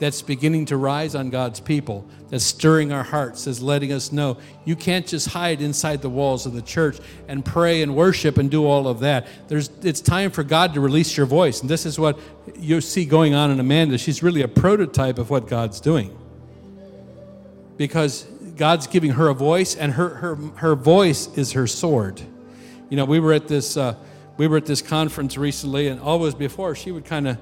that's 0.00 0.22
beginning 0.22 0.64
to 0.66 0.76
rise 0.76 1.14
on 1.14 1.30
God's 1.30 1.60
people, 1.60 2.04
that's 2.30 2.42
stirring 2.42 2.90
our 2.90 3.02
hearts, 3.02 3.46
is 3.46 3.62
letting 3.62 3.92
us 3.92 4.10
know 4.10 4.38
you 4.64 4.74
can't 4.74 5.06
just 5.06 5.28
hide 5.28 5.60
inside 5.60 6.00
the 6.02 6.08
walls 6.08 6.46
of 6.46 6.54
the 6.54 6.62
church 6.62 6.98
and 7.28 7.44
pray 7.44 7.82
and 7.82 7.94
worship 7.94 8.38
and 8.38 8.50
do 8.50 8.66
all 8.66 8.88
of 8.88 9.00
that. 9.00 9.28
There's, 9.48 9.68
it's 9.82 10.00
time 10.00 10.30
for 10.30 10.42
God 10.42 10.74
to 10.74 10.80
release 10.80 11.16
your 11.16 11.26
voice. 11.26 11.60
And 11.60 11.70
this 11.70 11.86
is 11.86 11.98
what 11.98 12.18
you 12.56 12.80
see 12.80 13.04
going 13.04 13.34
on 13.34 13.50
in 13.50 13.60
Amanda. 13.60 13.98
She's 13.98 14.22
really 14.22 14.42
a 14.42 14.48
prototype 14.48 15.18
of 15.18 15.28
what 15.28 15.46
God's 15.46 15.80
doing. 15.80 16.16
Because 17.76 18.22
God's 18.56 18.86
giving 18.86 19.12
her 19.12 19.28
a 19.28 19.34
voice, 19.34 19.76
and 19.76 19.92
her, 19.92 20.08
her, 20.16 20.36
her 20.56 20.74
voice 20.74 21.28
is 21.36 21.52
her 21.52 21.66
sword. 21.66 22.20
You 22.88 22.96
know, 22.96 23.04
we 23.04 23.20
were 23.20 23.32
at 23.32 23.48
this. 23.48 23.76
Uh, 23.76 23.94
we 24.36 24.48
were 24.48 24.56
at 24.56 24.64
this 24.64 24.80
conference 24.80 25.36
recently, 25.36 25.88
and 25.88 26.00
always 26.00 26.34
before 26.34 26.74
she 26.74 26.90
would 26.90 27.04
kind 27.04 27.28
of 27.28 27.36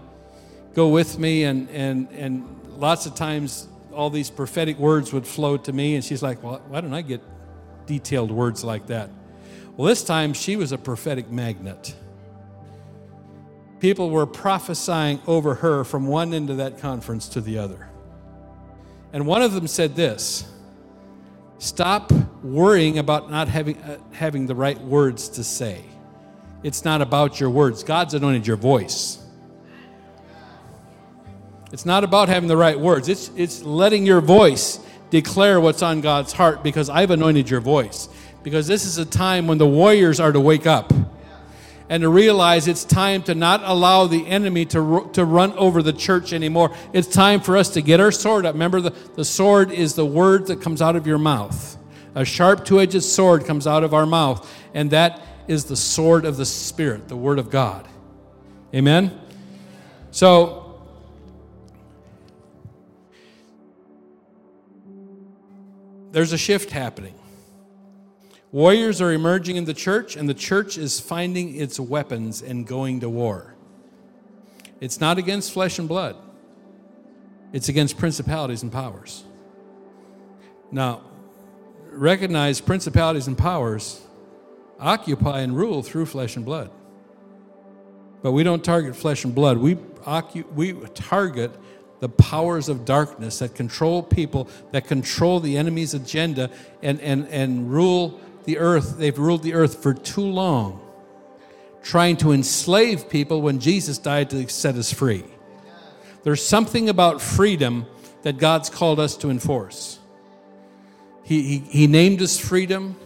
go 0.74 0.88
with 0.88 1.18
me, 1.18 1.44
and, 1.44 1.68
and, 1.70 2.08
and 2.12 2.44
lots 2.76 3.06
of 3.06 3.14
times 3.14 3.68
all 3.92 4.10
these 4.10 4.30
prophetic 4.30 4.78
words 4.78 5.12
would 5.12 5.26
flow 5.26 5.56
to 5.56 5.72
me, 5.72 5.94
and 5.94 6.04
she's 6.04 6.22
like, 6.22 6.42
Well, 6.42 6.62
why 6.68 6.80
don't 6.80 6.94
I 6.94 7.02
get 7.02 7.20
detailed 7.86 8.30
words 8.30 8.62
like 8.62 8.86
that? 8.86 9.10
Well, 9.76 9.88
this 9.88 10.04
time 10.04 10.32
she 10.32 10.56
was 10.56 10.72
a 10.72 10.78
prophetic 10.78 11.30
magnet. 11.30 11.94
People 13.80 14.10
were 14.10 14.26
prophesying 14.26 15.20
over 15.26 15.54
her 15.54 15.84
from 15.84 16.08
one 16.08 16.34
end 16.34 16.50
of 16.50 16.56
that 16.56 16.78
conference 16.78 17.28
to 17.30 17.40
the 17.40 17.58
other. 17.58 17.88
And 19.12 19.26
one 19.26 19.42
of 19.42 19.52
them 19.52 19.66
said 19.66 19.94
this 19.94 20.48
Stop 21.58 22.12
worrying 22.42 22.98
about 22.98 23.30
not 23.30 23.48
having, 23.48 23.78
uh, 23.78 23.98
having 24.12 24.46
the 24.46 24.54
right 24.54 24.80
words 24.80 25.28
to 25.30 25.44
say. 25.44 25.82
It's 26.62 26.84
not 26.84 27.02
about 27.02 27.40
your 27.40 27.50
words, 27.50 27.82
God's 27.84 28.14
anointed 28.14 28.46
your 28.46 28.56
voice. 28.56 29.18
It's 31.72 31.84
not 31.84 32.04
about 32.04 32.28
having 32.28 32.48
the 32.48 32.56
right 32.56 32.78
words, 32.78 33.08
it's, 33.08 33.30
it's 33.36 33.62
letting 33.62 34.06
your 34.06 34.20
voice 34.20 34.80
declare 35.10 35.60
what's 35.60 35.82
on 35.82 36.00
God's 36.00 36.32
heart 36.32 36.62
because 36.62 36.90
I've 36.90 37.10
anointed 37.10 37.48
your 37.48 37.60
voice. 37.60 38.08
Because 38.42 38.66
this 38.66 38.84
is 38.84 38.98
a 38.98 39.04
time 39.04 39.46
when 39.46 39.58
the 39.58 39.66
warriors 39.66 40.20
are 40.20 40.32
to 40.32 40.40
wake 40.40 40.66
up 40.66 40.92
and 41.90 42.02
to 42.02 42.08
realize 42.08 42.68
it's 42.68 42.84
time 42.84 43.22
to 43.22 43.34
not 43.34 43.62
allow 43.64 44.06
the 44.06 44.26
enemy 44.26 44.64
to, 44.66 45.08
to 45.14 45.24
run 45.24 45.52
over 45.54 45.82
the 45.82 45.92
church 45.92 46.32
anymore. 46.32 46.74
It's 46.92 47.08
time 47.08 47.40
for 47.40 47.56
us 47.56 47.70
to 47.70 47.82
get 47.82 48.00
our 48.00 48.12
sword 48.12 48.46
up. 48.46 48.54
Remember, 48.54 48.80
the, 48.80 48.90
the 49.16 49.24
sword 49.24 49.70
is 49.70 49.94
the 49.94 50.06
word 50.06 50.46
that 50.46 50.60
comes 50.60 50.82
out 50.82 50.96
of 50.96 51.06
your 51.06 51.18
mouth. 51.18 51.76
A 52.14 52.24
sharp, 52.24 52.64
two 52.64 52.80
edged 52.80 53.02
sword 53.02 53.44
comes 53.44 53.66
out 53.66 53.84
of 53.84 53.94
our 53.94 54.06
mouth, 54.06 54.50
and 54.74 54.90
that 54.90 55.20
is 55.46 55.64
the 55.64 55.76
sword 55.76 56.24
of 56.24 56.36
the 56.36 56.44
Spirit, 56.44 57.08
the 57.08 57.16
Word 57.16 57.38
of 57.38 57.50
God. 57.50 57.88
Amen? 58.74 59.18
So, 60.10 60.67
there's 66.10 66.32
a 66.32 66.38
shift 66.38 66.70
happening. 66.70 67.14
Warriors 68.50 69.00
are 69.02 69.12
emerging 69.12 69.56
in 69.56 69.64
the 69.66 69.74
church, 69.74 70.16
and 70.16 70.28
the 70.28 70.34
church 70.34 70.78
is 70.78 71.00
finding 71.00 71.54
its 71.54 71.78
weapons 71.78 72.40
and 72.40 72.66
going 72.66 73.00
to 73.00 73.08
war. 73.08 73.54
It's 74.80 75.00
not 75.00 75.18
against 75.18 75.52
flesh 75.52 75.78
and 75.78 75.88
blood, 75.88 76.16
it's 77.52 77.68
against 77.68 77.98
principalities 77.98 78.62
and 78.62 78.72
powers. 78.72 79.24
Now, 80.70 81.02
recognize 81.90 82.60
principalities 82.60 83.26
and 83.26 83.36
powers 83.36 84.00
occupy 84.78 85.40
and 85.40 85.56
rule 85.56 85.82
through 85.82 86.06
flesh 86.06 86.36
and 86.36 86.44
blood. 86.44 86.70
But 88.22 88.32
we 88.32 88.42
don't 88.42 88.64
target 88.64 88.96
flesh 88.96 89.24
and 89.24 89.34
blood. 89.34 89.58
We, 89.58 89.74
we 90.54 90.72
target 90.94 91.52
the 92.00 92.08
powers 92.08 92.68
of 92.68 92.84
darkness 92.84 93.40
that 93.40 93.54
control 93.54 94.02
people, 94.02 94.48
that 94.72 94.86
control 94.86 95.40
the 95.40 95.56
enemy's 95.56 95.94
agenda, 95.94 96.50
and, 96.82 97.00
and, 97.00 97.26
and 97.28 97.70
rule 97.70 98.20
the 98.44 98.58
earth. 98.58 98.98
They've 98.98 99.18
ruled 99.18 99.42
the 99.42 99.54
earth 99.54 99.82
for 99.82 99.94
too 99.94 100.22
long, 100.22 100.80
trying 101.82 102.16
to 102.18 102.32
enslave 102.32 103.08
people 103.08 103.42
when 103.42 103.58
Jesus 103.58 103.98
died 103.98 104.30
to 104.30 104.48
set 104.48 104.76
us 104.76 104.92
free. 104.92 105.24
There's 106.22 106.44
something 106.44 106.88
about 106.88 107.20
freedom 107.20 107.86
that 108.22 108.38
God's 108.38 108.70
called 108.70 109.00
us 109.00 109.16
to 109.18 109.30
enforce. 109.30 109.98
He, 111.22 111.42
he, 111.42 111.58
he 111.58 111.86
named 111.86 112.22
us 112.22 112.38
freedom. 112.38 112.96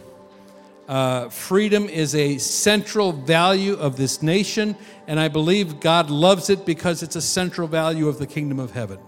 Uh, 0.93 1.27
freedom 1.27 1.89
is 1.89 2.13
a 2.13 2.37
central 2.37 3.11
value 3.11 3.73
of 3.73 3.97
this 3.97 4.21
nation, 4.21 4.75
and 5.07 5.19
I 5.19 5.27
believe 5.27 5.79
God 5.79 6.11
loves 6.11 6.51
it 6.51 6.67
because 6.67 7.01
it's 7.01 7.15
a 7.15 7.21
central 7.21 7.67
value 7.67 8.07
of 8.07 8.19
the 8.19 8.27
kingdom 8.27 8.59
of 8.59 8.69
heaven. 8.69 8.99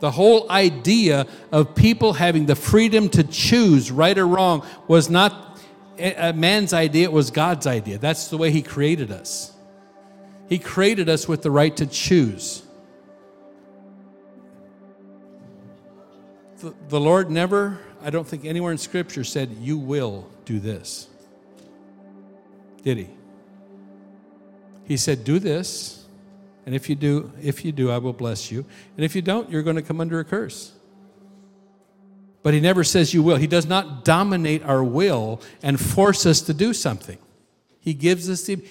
The 0.00 0.10
whole 0.10 0.50
idea 0.50 1.26
of 1.50 1.74
people 1.74 2.12
having 2.12 2.44
the 2.44 2.54
freedom 2.54 3.08
to 3.08 3.24
choose 3.24 3.90
right 3.90 4.18
or 4.18 4.26
wrong 4.26 4.66
was 4.86 5.08
not 5.08 5.58
a 5.98 6.34
man's 6.34 6.74
idea, 6.74 7.04
it 7.04 7.12
was 7.12 7.30
God's 7.30 7.66
idea. 7.66 7.96
That's 7.96 8.28
the 8.28 8.36
way 8.36 8.50
He 8.50 8.60
created 8.60 9.10
us. 9.10 9.50
He 10.50 10.58
created 10.58 11.08
us 11.08 11.26
with 11.26 11.40
the 11.40 11.50
right 11.50 11.74
to 11.78 11.86
choose. 11.86 12.64
The, 16.58 16.74
the 16.90 17.00
Lord 17.00 17.30
never, 17.30 17.80
I 18.02 18.10
don't 18.10 18.28
think 18.28 18.44
anywhere 18.44 18.72
in 18.72 18.76
Scripture 18.76 19.24
said, 19.24 19.52
You 19.58 19.78
will 19.78 20.28
do 20.44 20.60
this. 20.60 21.08
Did 22.84 22.98
He? 22.98 23.08
He 24.84 24.96
said, 24.96 25.24
Do 25.24 25.38
this, 25.38 26.04
and 26.66 26.74
if 26.74 26.88
you 26.88 26.94
do, 26.94 27.32
if 27.42 27.64
you 27.64 27.72
do, 27.72 27.90
I 27.90 27.98
will 27.98 28.12
bless 28.12 28.50
you. 28.50 28.64
And 28.96 29.04
if 29.04 29.16
you 29.16 29.22
don't, 29.22 29.50
you're 29.50 29.62
going 29.62 29.76
to 29.76 29.82
come 29.82 30.00
under 30.00 30.20
a 30.20 30.24
curse. 30.24 30.72
But 32.42 32.52
he 32.52 32.60
never 32.60 32.84
says 32.84 33.14
you 33.14 33.22
will. 33.22 33.36
He 33.36 33.46
does 33.46 33.66
not 33.66 34.04
dominate 34.04 34.62
our 34.62 34.84
will 34.84 35.40
and 35.62 35.80
force 35.80 36.26
us 36.26 36.42
to 36.42 36.54
do 36.54 36.74
something. 36.74 37.18
He 37.80 37.94
gives 37.94 38.28
us 38.28 38.44
the 38.44 38.62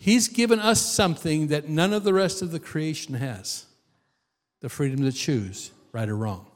He's 0.00 0.28
given 0.28 0.60
us 0.60 0.80
something 0.80 1.48
that 1.48 1.68
none 1.68 1.92
of 1.92 2.04
the 2.04 2.14
rest 2.14 2.40
of 2.40 2.52
the 2.52 2.60
creation 2.60 3.14
has. 3.14 3.66
The 4.60 4.68
freedom 4.68 5.02
to 5.02 5.12
choose 5.12 5.72
right 5.92 6.08
or 6.08 6.16
wrong. 6.16 6.46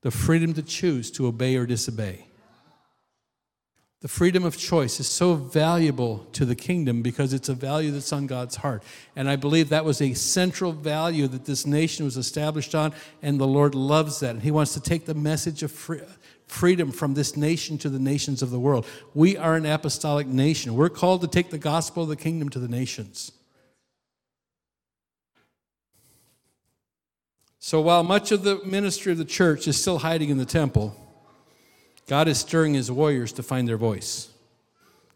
The 0.00 0.10
freedom 0.10 0.52
to 0.54 0.62
choose 0.62 1.10
to 1.12 1.28
obey 1.28 1.54
or 1.54 1.66
disobey. 1.66 2.26
The 4.02 4.08
freedom 4.08 4.44
of 4.44 4.58
choice 4.58 4.98
is 4.98 5.08
so 5.08 5.34
valuable 5.34 6.26
to 6.32 6.44
the 6.44 6.56
kingdom 6.56 7.02
because 7.02 7.32
it's 7.32 7.48
a 7.48 7.54
value 7.54 7.92
that's 7.92 8.12
on 8.12 8.26
God's 8.26 8.56
heart. 8.56 8.82
And 9.14 9.30
I 9.30 9.36
believe 9.36 9.68
that 9.68 9.84
was 9.84 10.02
a 10.02 10.12
central 10.14 10.72
value 10.72 11.28
that 11.28 11.44
this 11.44 11.66
nation 11.66 12.04
was 12.04 12.16
established 12.16 12.74
on, 12.74 12.94
and 13.22 13.38
the 13.38 13.46
Lord 13.46 13.76
loves 13.76 14.18
that. 14.18 14.30
And 14.30 14.42
He 14.42 14.50
wants 14.50 14.74
to 14.74 14.80
take 14.80 15.06
the 15.06 15.14
message 15.14 15.62
of 15.62 15.70
free, 15.70 16.00
freedom 16.48 16.90
from 16.90 17.14
this 17.14 17.36
nation 17.36 17.78
to 17.78 17.88
the 17.88 18.00
nations 18.00 18.42
of 18.42 18.50
the 18.50 18.58
world. 18.58 18.86
We 19.14 19.36
are 19.36 19.54
an 19.54 19.66
apostolic 19.66 20.26
nation. 20.26 20.74
We're 20.74 20.88
called 20.88 21.20
to 21.20 21.28
take 21.28 21.50
the 21.50 21.58
gospel 21.58 22.02
of 22.02 22.08
the 22.08 22.16
kingdom 22.16 22.48
to 22.48 22.58
the 22.58 22.66
nations. 22.66 23.30
So 27.60 27.80
while 27.80 28.02
much 28.02 28.32
of 28.32 28.42
the 28.42 28.60
ministry 28.64 29.12
of 29.12 29.18
the 29.18 29.24
church 29.24 29.68
is 29.68 29.80
still 29.80 29.98
hiding 29.98 30.28
in 30.28 30.38
the 30.38 30.44
temple, 30.44 30.96
God 32.06 32.28
is 32.28 32.38
stirring 32.38 32.74
his 32.74 32.90
warriors 32.90 33.32
to 33.32 33.42
find 33.42 33.68
their 33.68 33.76
voice, 33.76 34.30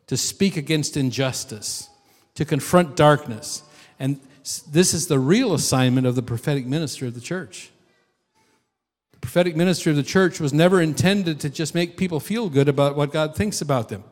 to 0.07 0.17
speak 0.17 0.57
against 0.57 0.97
injustice, 0.97 1.89
to 2.35 2.45
confront 2.45 2.97
darkness. 2.97 3.63
And 3.99 4.21
this 4.71 4.95
is 4.95 5.07
the 5.09 5.19
real 5.19 5.55
assignment 5.55 6.07
of 6.07 6.15
the 6.15 6.23
prophetic 6.23 6.67
ministry 6.67 7.09
of 7.09 7.15
the 7.15 7.21
church. 7.21 7.71
The 9.13 9.19
prophetic 9.19 9.57
ministry 9.57 9.91
of 9.91 9.97
the 9.97 10.03
church 10.03 10.39
was 10.39 10.53
never 10.53 10.81
intended 10.81 11.41
to 11.41 11.51
just 11.51 11.75
make 11.75 11.97
people 11.97 12.21
feel 12.21 12.49
good 12.49 12.69
about 12.69 12.97
what 12.97 13.13
God 13.13 13.35
thinks 13.35 13.61
about 13.61 13.89
them. 13.89 14.05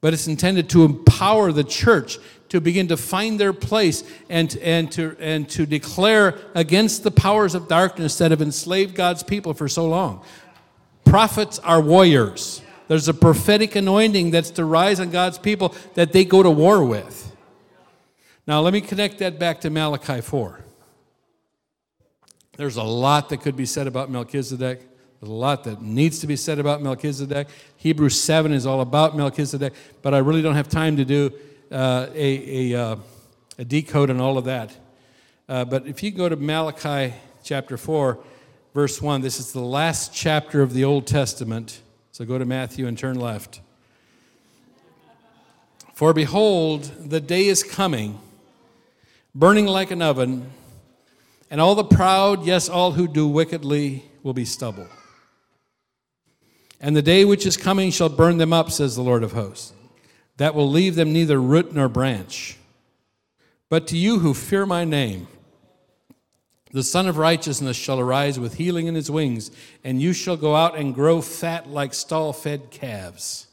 But 0.00 0.14
it's 0.14 0.26
intended 0.26 0.70
to 0.70 0.84
empower 0.84 1.52
the 1.52 1.64
church 1.64 2.18
to 2.48 2.60
begin 2.60 2.88
to 2.88 2.96
find 2.96 3.38
their 3.38 3.52
place 3.52 4.02
and, 4.28 4.56
and, 4.58 4.90
to, 4.92 5.16
and 5.20 5.48
to 5.50 5.66
declare 5.66 6.38
against 6.54 7.02
the 7.04 7.10
powers 7.10 7.54
of 7.54 7.68
darkness 7.68 8.16
that 8.18 8.30
have 8.30 8.40
enslaved 8.40 8.94
God's 8.94 9.22
people 9.22 9.52
for 9.52 9.68
so 9.68 9.86
long. 9.86 10.24
Prophets 11.04 11.58
are 11.60 11.80
warriors. 11.80 12.62
There's 12.88 13.08
a 13.08 13.14
prophetic 13.14 13.76
anointing 13.76 14.32
that's 14.32 14.50
to 14.52 14.64
rise 14.64 14.98
on 14.98 15.10
God's 15.10 15.38
people 15.38 15.74
that 15.94 16.12
they 16.12 16.24
go 16.24 16.42
to 16.42 16.50
war 16.50 16.84
with. 16.84 17.36
Now, 18.46 18.60
let 18.60 18.72
me 18.72 18.80
connect 18.80 19.18
that 19.18 19.38
back 19.38 19.60
to 19.60 19.70
Malachi 19.70 20.20
4. 20.20 20.60
There's 22.56 22.76
a 22.76 22.82
lot 22.82 23.28
that 23.28 23.42
could 23.42 23.56
be 23.56 23.64
said 23.64 23.86
about 23.86 24.10
Melchizedek. 24.10 24.80
There's 25.20 25.30
a 25.30 25.32
lot 25.32 25.64
that 25.64 25.80
needs 25.80 26.18
to 26.18 26.26
be 26.26 26.36
said 26.36 26.58
about 26.58 26.82
Melchizedek. 26.82 27.48
Hebrews 27.76 28.20
7 28.20 28.52
is 28.52 28.66
all 28.66 28.80
about 28.80 29.16
Melchizedek, 29.16 29.72
but 30.02 30.14
I 30.14 30.18
really 30.18 30.42
don't 30.42 30.56
have 30.56 30.68
time 30.68 30.96
to 30.96 31.04
do 31.04 31.32
uh, 31.70 32.08
a, 32.12 32.72
a, 32.72 32.82
uh, 32.82 32.96
a, 33.58 33.64
decode 33.64 34.10
and 34.10 34.20
all 34.20 34.36
of 34.36 34.46
that. 34.46 34.76
Uh, 35.48 35.64
but 35.64 35.86
if 35.86 36.02
you 36.02 36.10
go 36.10 36.28
to 36.28 36.36
Malachi 36.36 37.14
chapter 37.44 37.76
4, 37.76 38.18
verse 38.74 39.00
1. 39.02 39.20
This 39.20 39.40
is 39.40 39.52
the 39.52 39.60
last 39.60 40.14
chapter 40.14 40.62
of 40.62 40.72
the 40.72 40.84
Old 40.84 41.06
Testament. 41.06 41.80
So 42.12 42.24
go 42.24 42.38
to 42.38 42.44
Matthew 42.44 42.86
and 42.86 42.96
turn 42.96 43.18
left. 43.18 43.60
For 45.94 46.14
behold, 46.14 46.84
the 47.10 47.20
day 47.20 47.46
is 47.46 47.62
coming, 47.62 48.18
burning 49.34 49.66
like 49.66 49.90
an 49.90 50.00
oven, 50.00 50.50
and 51.50 51.60
all 51.60 51.74
the 51.74 51.84
proud, 51.84 52.46
yes, 52.46 52.68
all 52.68 52.92
who 52.92 53.06
do 53.06 53.26
wickedly, 53.26 54.04
will 54.22 54.32
be 54.32 54.44
stubble. 54.44 54.86
And 56.80 56.96
the 56.96 57.02
day 57.02 57.24
which 57.24 57.44
is 57.44 57.56
coming 57.56 57.90
shall 57.90 58.08
burn 58.08 58.38
them 58.38 58.52
up, 58.52 58.70
says 58.70 58.96
the 58.96 59.02
Lord 59.02 59.22
of 59.22 59.32
hosts. 59.32 59.74
That 60.38 60.54
will 60.54 60.70
leave 60.70 60.94
them 60.94 61.12
neither 61.12 61.38
root 61.38 61.74
nor 61.74 61.88
branch. 61.88 62.56
But 63.68 63.86
to 63.88 63.96
you 63.98 64.20
who 64.20 64.32
fear 64.32 64.64
my 64.64 64.84
name, 64.84 65.28
the 66.72 66.82
Sun 66.84 67.08
of 67.08 67.16
Righteousness 67.16 67.76
shall 67.76 67.98
arise 67.98 68.38
with 68.38 68.54
healing 68.54 68.86
in 68.86 68.94
his 68.94 69.10
wings, 69.10 69.50
and 69.82 70.00
you 70.00 70.12
shall 70.12 70.36
go 70.36 70.54
out 70.54 70.76
and 70.76 70.94
grow 70.94 71.20
fat 71.20 71.68
like 71.68 71.94
stall 71.94 72.32
fed 72.32 72.70
calves. 72.70 73.48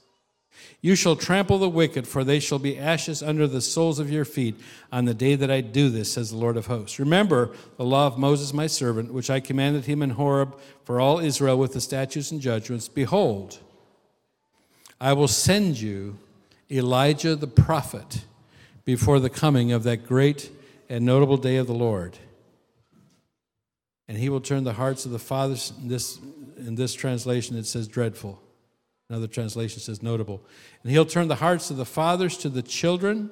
You 0.82 0.96
shall 0.96 1.16
trample 1.16 1.58
the 1.58 1.70
wicked, 1.70 2.08
for 2.08 2.24
they 2.24 2.40
shall 2.40 2.60
be 2.60 2.78
ashes 2.78 3.24
under 3.24 3.48
the 3.48 3.62
soles 3.62 3.98
of 3.98 4.12
your 4.12 4.26
feet 4.26 4.56
on 4.92 5.06
the 5.06 5.16
day 5.16 5.34
that 5.34 5.50
I 5.50 5.62
do 5.62 5.90
this, 5.90 6.14
says 6.14 6.30
the 6.30 6.38
Lord 6.38 6.56
of 6.56 6.68
hosts. 6.68 7.00
Remember 7.00 7.50
the 7.78 7.84
law 7.84 8.06
of 8.06 8.20
Moses 8.20 8.54
my 8.54 8.68
servant, 8.68 9.12
which 9.12 9.32
I 9.32 9.40
commanded 9.40 9.86
him 9.86 10.04
in 10.04 10.12
Horeb 10.12 10.56
for 10.84 11.02
all 11.02 11.18
Israel 11.20 11.58
with 11.58 11.74
the 11.74 11.82
statutes 11.82 12.32
and 12.32 12.40
judgments. 12.40 12.88
Behold, 12.88 13.58
I 15.02 15.14
will 15.14 15.28
send 15.28 15.80
you 15.80 16.20
Elijah 16.70 17.36
the 17.36 17.48
prophet 17.48 18.26
before 18.86 19.20
the 19.20 19.30
coming 19.30 19.72
of 19.72 19.84
that 19.84 20.06
great 20.08 20.52
and 20.90 21.04
notable 21.04 21.38
day 21.38 21.58
of 21.58 21.66
the 21.66 21.74
Lord 21.74 22.18
and 24.08 24.17
he 24.17 24.30
will 24.30 24.41
turn 24.41 24.63
the 24.63 24.74
hearts 24.74 25.06
of 25.06 25.12
the 25.12 25.20
fathers. 25.20 25.74
In 25.82 25.88
this, 25.88 26.20
in 26.58 26.76
this 26.76 26.93
translation, 26.93 27.58
it 27.58 27.65
says 27.65 27.88
dreadful. 27.88 28.41
Another 29.10 29.28
translation 29.28 29.80
says 29.80 30.02
notable. 30.02 30.41
And 30.84 30.91
he'll 30.91 31.06
turn 31.06 31.28
the 31.28 31.36
hearts 31.36 31.70
of 31.72 31.78
the 31.78 31.86
fathers 31.86 32.38
to 32.39 32.50
the 32.50 32.62
children, 32.62 33.30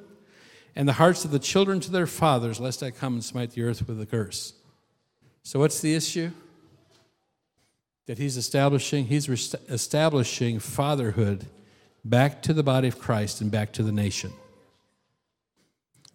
and 0.76 0.88
the 0.88 0.94
hearts 0.94 1.24
of 1.24 1.32
the 1.32 1.40
children 1.40 1.80
to 1.82 1.92
their 1.92 2.08
fathers, 2.08 2.60
lest 2.60 2.84
I 2.84 2.92
come 2.92 3.14
and 3.14 3.24
smite 3.24 3.52
the 3.52 3.64
earth 3.64 3.88
with 3.88 4.00
a 4.02 4.06
curse. 4.06 4.54
So, 5.44 5.60
what's 5.60 5.80
the 5.80 5.94
issue? 5.94 6.32
That 8.08 8.18
he's 8.18 8.38
establishing, 8.38 9.06
he's 9.06 9.28
establishing 9.70 10.60
fatherhood 10.60 11.46
back 12.04 12.42
to 12.44 12.54
the 12.54 12.64
body 12.64 12.88
of 12.88 13.00
Christ 13.00 13.42
and 13.42 13.50
back 13.50 13.72
to 13.74 13.84
the 13.84 13.92
nation. 13.92 14.32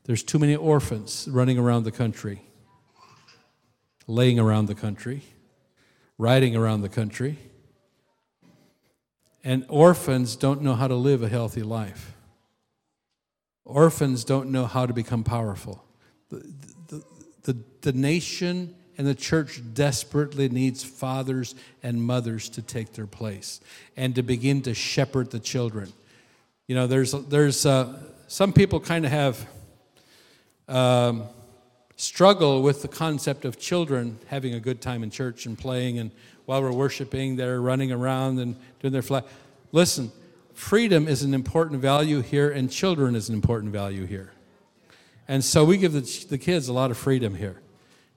There's 0.05 0.23
too 0.23 0.39
many 0.39 0.57
orphans 0.57 1.29
running 1.31 1.59
around 1.59 1.85
the 1.85 1.93
country 1.93 2.43
laying 4.07 4.39
around 4.39 4.67
the 4.67 4.75
country, 4.75 5.23
riding 6.19 6.57
around 6.57 6.83
the 6.83 6.89
country. 6.89 7.39
And 9.43 9.65
orphans 9.69 10.37
don't 10.37 10.63
know 10.63 10.75
how 10.75 10.89
to 10.89 10.95
live 10.95 11.23
a 11.23 11.29
healthy 11.29 11.63
life. 11.63 12.15
Orphans 13.65 14.25
don't 14.25 14.51
know 14.51 14.67
how 14.67 14.87
to 14.87 14.93
become 14.93 15.25
powerful. 15.25 15.85
The, 16.29 16.53
the, 16.89 17.05
the, 17.43 17.57
the 17.83 17.93
nation 17.93 18.75
and 18.99 19.07
the 19.07 19.15
church 19.15 19.63
desperately 19.73 20.49
needs 20.49 20.85
fathers 20.85 21.55
and 21.83 22.03
mothers 22.03 22.49
to 22.51 22.63
take 22.63 22.93
their 22.93 23.07
place 23.07 23.61
and 23.97 24.15
to 24.17 24.23
begin 24.23 24.61
to 24.63 24.75
shepherd 24.75 25.31
the 25.31 25.41
children. 25.41 25.93
You 26.67 26.75
know, 26.75 26.87
there's, 26.87 27.13
there's 27.13 27.65
uh, 27.65 27.99
some 28.29 28.53
people 28.53 28.81
kind 28.81 29.05
of 29.05 29.11
have. 29.11 29.47
Um, 30.69 31.25
struggle 32.01 32.63
with 32.63 32.81
the 32.81 32.89
concept 32.89 33.45
of 33.45 33.59
children 33.59 34.19
having 34.29 34.55
a 34.55 34.61
good 34.61 34.81
time 34.81 35.03
in 35.03 35.11
church 35.11 35.45
and 35.45 35.59
playing, 35.59 35.99
and 35.99 36.11
while 36.47 36.63
we're 36.63 36.73
worshiping, 36.73 37.37
they're 37.37 37.61
running 37.61 37.93
around 37.93 38.39
and 38.39 38.57
doing 38.81 38.91
their 38.91 39.03
flat. 39.03 39.27
Listen, 39.71 40.11
freedom 40.55 41.07
is 41.07 41.23
an 41.23 41.35
important 41.35 41.83
value 41.83 42.23
here, 42.23 42.51
and 42.51 42.71
children 42.71 43.15
is 43.15 43.29
an 43.29 43.35
important 43.35 43.71
value 43.71 44.07
here. 44.07 44.33
And 45.29 45.45
so 45.45 45.63
we 45.63 45.77
give 45.77 45.93
the, 45.93 46.27
the 46.31 46.39
kids 46.39 46.69
a 46.69 46.73
lot 46.73 46.91
of 46.91 46.97
freedom 46.97 47.35
here 47.35 47.61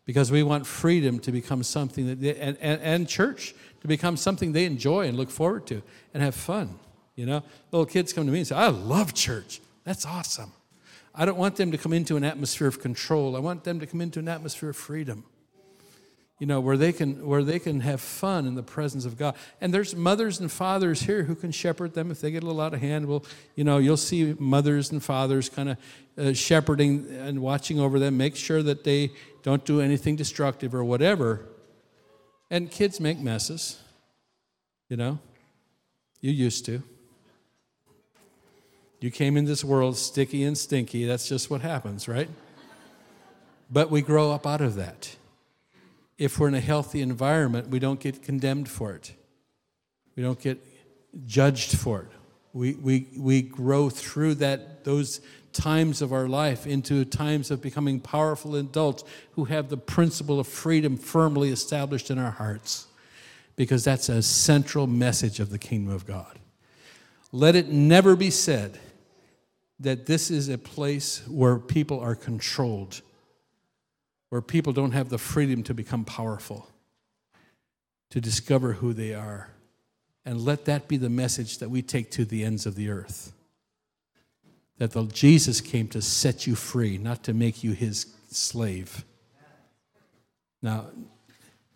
because 0.06 0.32
we 0.32 0.44
want 0.44 0.66
freedom 0.66 1.20
to 1.20 1.32
become 1.34 1.62
something 1.62 2.08
that, 2.08 2.22
they, 2.22 2.36
and, 2.38 2.58
and, 2.62 2.82
and 2.82 3.08
church 3.08 3.54
to 3.82 3.88
become 3.90 4.16
something 4.16 4.54
they 4.54 4.66
enjoy 4.66 5.08
and 5.08 5.18
look 5.18 5.30
forward 5.30 5.68
to 5.68 5.84
and 6.14 6.24
have 6.24 6.36
fun. 6.36 6.80
You 7.16 7.26
know, 7.26 7.44
little 7.72 7.86
kids 7.86 8.14
come 8.14 8.26
to 8.26 8.32
me 8.32 8.40
and 8.40 8.48
say, 8.48 8.56
I 8.56 8.70
love 8.70 9.14
church. 9.14 9.60
That's 9.84 10.06
awesome. 10.06 10.54
I 11.16 11.26
don't 11.26 11.38
want 11.38 11.58
them 11.58 11.72
to 11.72 11.78
come 11.78 11.94
into 11.94 12.18
an 12.18 12.24
atmosphere 12.24 12.68
of 12.68 12.82
control. 12.82 13.36
I 13.36 13.40
want 13.40 13.64
them 13.64 13.80
to 13.80 13.86
come 13.86 14.02
into 14.02 14.20
an 14.20 14.28
atmosphere 14.28 14.70
of 14.70 14.76
freedom. 14.76 15.26
You 16.40 16.48
know, 16.48 16.60
where 16.60 16.76
they 16.76 16.92
can 16.92 17.26
where 17.26 17.44
they 17.44 17.60
can 17.60 17.80
have 17.82 18.02
fun 18.02 18.48
in 18.48 18.56
the 18.56 18.64
presence 18.64 19.06
of 19.06 19.18
God. 19.18 19.36
And 19.62 19.74
there's 19.74 19.96
mothers 19.96 20.40
and 20.40 20.52
fathers 20.52 21.04
here 21.04 21.24
who 21.24 21.36
can 21.36 21.52
shepherd 21.52 21.94
them 21.94 22.10
if 22.10 22.20
they 22.20 22.32
get 22.32 22.44
a 22.44 22.46
little 22.46 22.60
out 22.60 22.74
of 22.74 22.82
hand. 22.82 23.06
Well, 23.06 23.24
you 23.56 23.64
know, 23.64 23.78
you'll 23.78 23.96
see 23.96 24.36
mothers 24.40 24.92
and 24.92 25.02
fathers 25.02 25.48
kind 25.48 25.70
of 25.70 25.78
uh, 26.18 26.34
shepherding 26.34 27.08
and 27.12 27.40
watching 27.40 27.80
over 27.80 28.00
them, 28.00 28.18
make 28.18 28.36
sure 28.36 28.64
that 28.64 28.84
they 28.84 29.12
don't 29.44 29.64
do 29.64 29.80
anything 29.80 30.16
destructive 30.16 30.74
or 30.74 30.84
whatever. 30.84 31.46
And 32.50 32.70
kids 32.70 33.00
make 33.00 33.20
messes. 33.20 33.80
You 34.90 34.98
know, 34.98 35.20
you 36.20 36.32
used 36.32 36.66
to. 36.66 36.84
You 39.04 39.12
came 39.12 39.36
in 39.36 39.44
this 39.44 39.66
world 39.66 39.98
sticky 39.98 40.46
and 40.46 40.58
stinky. 40.58 41.04
That's 41.04 41.28
just 41.28 41.50
what 41.50 41.60
happens, 41.60 42.08
right? 42.08 42.30
But 43.70 43.92
we 43.92 44.02
grow 44.02 44.32
up 44.32 44.48
out 44.48 44.62
of 44.62 44.76
that. 44.76 45.18
If 46.18 46.40
we're 46.40 46.48
in 46.48 46.54
a 46.54 46.62
healthy 46.62 47.02
environment, 47.02 47.68
we 47.68 47.80
don't 47.80 48.00
get 48.00 48.24
condemned 48.24 48.70
for 48.70 48.94
it. 48.94 49.12
We 50.16 50.24
don't 50.24 50.40
get 50.40 50.58
judged 51.26 51.78
for 51.78 52.04
it. 52.04 52.08
We, 52.54 52.76
we, 52.76 53.08
we 53.18 53.42
grow 53.42 53.90
through 53.90 54.36
that, 54.36 54.86
those 54.86 55.20
times 55.52 56.02
of 56.02 56.14
our 56.14 56.30
life 56.30 56.66
into 56.66 57.04
times 57.04 57.52
of 57.52 57.62
becoming 57.62 58.00
powerful 58.00 58.56
adults 58.56 59.04
who 59.34 59.44
have 59.44 59.68
the 59.68 59.76
principle 59.76 60.40
of 60.40 60.48
freedom 60.48 60.96
firmly 60.96 61.50
established 61.50 62.10
in 62.10 62.18
our 62.18 62.32
hearts 62.32 62.88
because 63.58 63.84
that's 63.84 64.08
a 64.08 64.24
central 64.24 64.88
message 64.88 65.42
of 65.42 65.50
the 65.50 65.60
kingdom 65.60 65.94
of 65.94 66.08
God. 66.08 66.40
Let 67.34 67.58
it 67.58 67.68
never 67.68 68.16
be 68.16 68.30
said 68.30 68.80
that 69.80 70.06
this 70.06 70.32
is 70.32 70.50
a 70.50 70.58
place 70.58 71.22
where 71.28 71.58
people 71.58 72.00
are 72.00 72.16
controlled, 72.16 73.02
where 74.30 74.42
people 74.42 74.74
don't 74.74 74.92
have 74.92 75.10
the 75.10 75.18
freedom 75.18 75.64
to 75.64 75.74
become 75.74 76.06
powerful, 76.06 76.70
to 78.10 78.22
discover 78.22 78.74
who 78.74 78.94
they 78.94 79.14
are. 79.14 79.50
And 80.26 80.42
let 80.42 80.66
that 80.66 80.88
be 80.88 80.98
the 80.98 81.10
message 81.10 81.58
that 81.58 81.70
we 81.70 81.82
take 81.82 82.12
to 82.12 82.24
the 82.24 82.44
ends 82.44 82.66
of 82.66 82.76
the 82.76 82.90
earth. 82.90 83.34
That 84.78 84.92
the, 84.92 85.06
Jesus 85.06 85.60
came 85.60 85.88
to 85.90 86.02
set 86.02 86.48
you 86.48 86.56
free, 86.56 86.98
not 86.98 87.24
to 87.24 87.34
make 87.34 87.64
you 87.64 87.74
his 87.74 88.14
slave. 88.30 89.04
Now, 90.62 90.88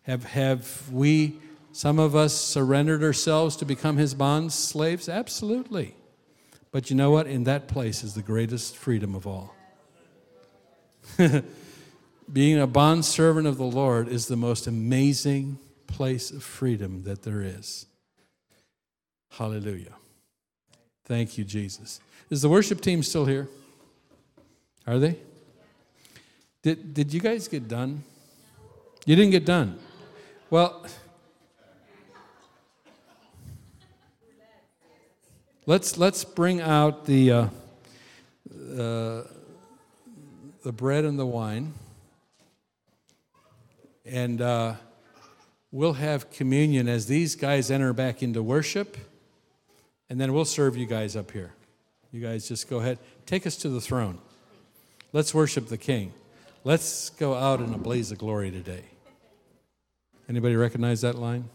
have, 0.03 0.23
have 0.23 0.89
we, 0.91 1.39
some 1.73 1.99
of 1.99 2.15
us, 2.15 2.33
surrendered 2.33 3.03
ourselves 3.03 3.57
to 3.57 3.65
become 3.65 3.97
his 3.97 4.13
bond 4.13 4.53
slaves? 4.53 5.09
Absolutely. 5.09 5.93
But 6.71 6.89
you 6.89 6.95
know 6.95 7.11
what? 7.11 7.27
In 7.27 7.43
that 7.45 7.67
place 7.67 8.03
is 8.03 8.13
the 8.13 8.21
greatest 8.21 8.75
freedom 8.75 9.15
of 9.15 9.25
all. 9.25 9.55
Being 12.31 12.59
a 12.59 12.67
bond 12.67 13.05
servant 13.05 13.47
of 13.47 13.57
the 13.57 13.63
Lord 13.63 14.07
is 14.07 14.27
the 14.27 14.35
most 14.35 14.67
amazing 14.67 15.59
place 15.87 16.29
of 16.29 16.43
freedom 16.43 17.03
that 17.03 17.23
there 17.23 17.41
is. 17.41 17.85
Hallelujah. 19.31 19.93
Thank 21.05 21.37
you, 21.37 21.43
Jesus. 21.45 22.01
Is 22.29 22.41
the 22.41 22.49
worship 22.49 22.81
team 22.81 23.01
still 23.01 23.25
here? 23.25 23.47
Are 24.85 24.99
they? 24.99 25.17
Did, 26.63 26.93
did 26.93 27.13
you 27.13 27.21
guys 27.21 27.47
get 27.47 27.67
done? 27.67 28.03
You 29.05 29.15
didn't 29.15 29.31
get 29.31 29.45
done. 29.45 29.79
Well, 30.49 30.85
Let's, 35.67 35.97
let's 35.97 36.23
bring 36.23 36.61
out 36.61 37.05
the, 37.05 37.29
uh, 37.29 37.47
uh, 38.55 39.23
the 40.63 40.71
bread 40.71 41.03
and 41.03 41.19
the 41.19 41.25
wine. 41.25 41.73
And 44.05 44.41
uh, 44.41 44.75
we'll 45.69 45.91
have 45.91 46.31
communion 46.31 46.87
as 46.87 47.07
these 47.07 47.35
guys 47.35 47.69
enter 47.69 47.91
back 47.91 48.23
into 48.23 48.41
worship. 48.41 48.95
And 50.09 50.21
then 50.21 50.31
we'll 50.31 50.45
serve 50.45 50.77
you 50.77 50.85
guys 50.85 51.17
up 51.17 51.31
here. 51.31 51.51
You 52.13 52.21
guys 52.21 52.47
just 52.47 52.69
go 52.69 52.77
ahead. 52.77 52.97
Take 53.25 53.45
us 53.45 53.57
to 53.57 53.67
the 53.67 53.81
throne. 53.81 54.19
Let's 55.11 55.33
worship 55.33 55.67
the 55.67 55.77
King. 55.77 56.13
Let's 56.63 57.09
go 57.09 57.33
out 57.33 57.59
in 57.59 57.73
a 57.73 57.77
blaze 57.77 58.09
of 58.13 58.19
glory 58.19 58.51
today. 58.51 58.85
Anybody 60.29 60.55
recognize 60.55 61.01
that 61.01 61.15
line? 61.15 61.49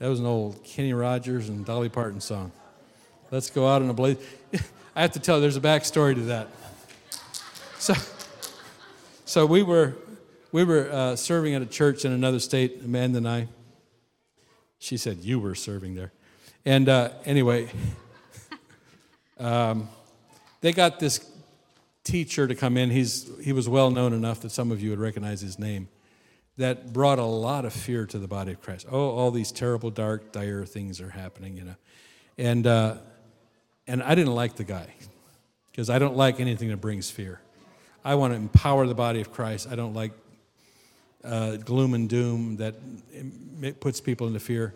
That 0.00 0.08
was 0.08 0.18
an 0.18 0.24
old 0.24 0.64
Kenny 0.64 0.94
Rogers 0.94 1.50
and 1.50 1.62
Dolly 1.62 1.90
Parton 1.90 2.22
song. 2.22 2.52
Let's 3.30 3.50
go 3.50 3.68
out 3.68 3.82
in 3.82 3.90
a 3.90 3.92
blaze. 3.92 4.16
I 4.96 5.02
have 5.02 5.12
to 5.12 5.20
tell 5.20 5.36
you, 5.36 5.42
there's 5.42 5.58
a 5.58 5.60
backstory 5.60 6.14
to 6.14 6.22
that. 6.22 6.48
So, 7.78 7.92
so 9.26 9.44
we 9.44 9.62
were 9.62 9.96
we 10.52 10.64
were 10.64 10.90
uh, 10.90 11.16
serving 11.16 11.54
at 11.54 11.60
a 11.60 11.66
church 11.66 12.06
in 12.06 12.12
another 12.12 12.40
state, 12.40 12.80
Amanda 12.82 13.18
and 13.18 13.28
I. 13.28 13.48
She 14.78 14.96
said 14.96 15.18
you 15.18 15.38
were 15.38 15.54
serving 15.54 15.96
there, 15.96 16.12
and 16.64 16.88
uh, 16.88 17.10
anyway, 17.26 17.68
um, 19.38 19.86
they 20.62 20.72
got 20.72 20.98
this 20.98 21.30
teacher 22.04 22.48
to 22.48 22.54
come 22.54 22.78
in. 22.78 22.88
He's 22.88 23.30
he 23.44 23.52
was 23.52 23.68
well 23.68 23.90
known 23.90 24.14
enough 24.14 24.40
that 24.40 24.50
some 24.50 24.72
of 24.72 24.80
you 24.80 24.88
would 24.88 24.98
recognize 24.98 25.42
his 25.42 25.58
name 25.58 25.88
that 26.56 26.92
brought 26.92 27.18
a 27.18 27.24
lot 27.24 27.64
of 27.64 27.72
fear 27.72 28.06
to 28.06 28.18
the 28.18 28.28
body 28.28 28.52
of 28.52 28.60
Christ. 28.60 28.86
Oh, 28.90 29.10
all 29.10 29.30
these 29.30 29.52
terrible, 29.52 29.90
dark, 29.90 30.32
dire 30.32 30.64
things 30.64 31.00
are 31.00 31.10
happening, 31.10 31.56
you 31.56 31.64
know. 31.64 31.76
And, 32.36 32.66
uh, 32.66 32.96
and 33.86 34.02
I 34.02 34.14
didn't 34.14 34.34
like 34.34 34.56
the 34.56 34.64
guy 34.64 34.86
because 35.70 35.88
I 35.88 35.98
don't 35.98 36.16
like 36.16 36.40
anything 36.40 36.68
that 36.68 36.78
brings 36.78 37.10
fear. 37.10 37.40
I 38.04 38.14
want 38.14 38.32
to 38.32 38.36
empower 38.36 38.86
the 38.86 38.94
body 38.94 39.20
of 39.20 39.32
Christ. 39.32 39.68
I 39.70 39.76
don't 39.76 39.94
like 39.94 40.12
uh, 41.24 41.56
gloom 41.56 41.94
and 41.94 42.08
doom 42.08 42.56
that 42.56 42.74
puts 43.80 44.00
people 44.00 44.26
into 44.26 44.40
fear. 44.40 44.74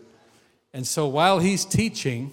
And 0.73 0.85
so 0.85 1.07
while 1.07 1.39
he's 1.39 1.65
teaching, 1.65 2.31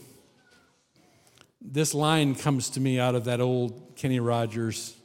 this 1.61 1.94
line 1.94 2.35
comes 2.35 2.70
to 2.70 2.81
me 2.81 2.98
out 2.98 3.14
of 3.14 3.24
that 3.24 3.40
old 3.40 3.94
Kenny 3.96 4.20
Rogers, 4.20 4.96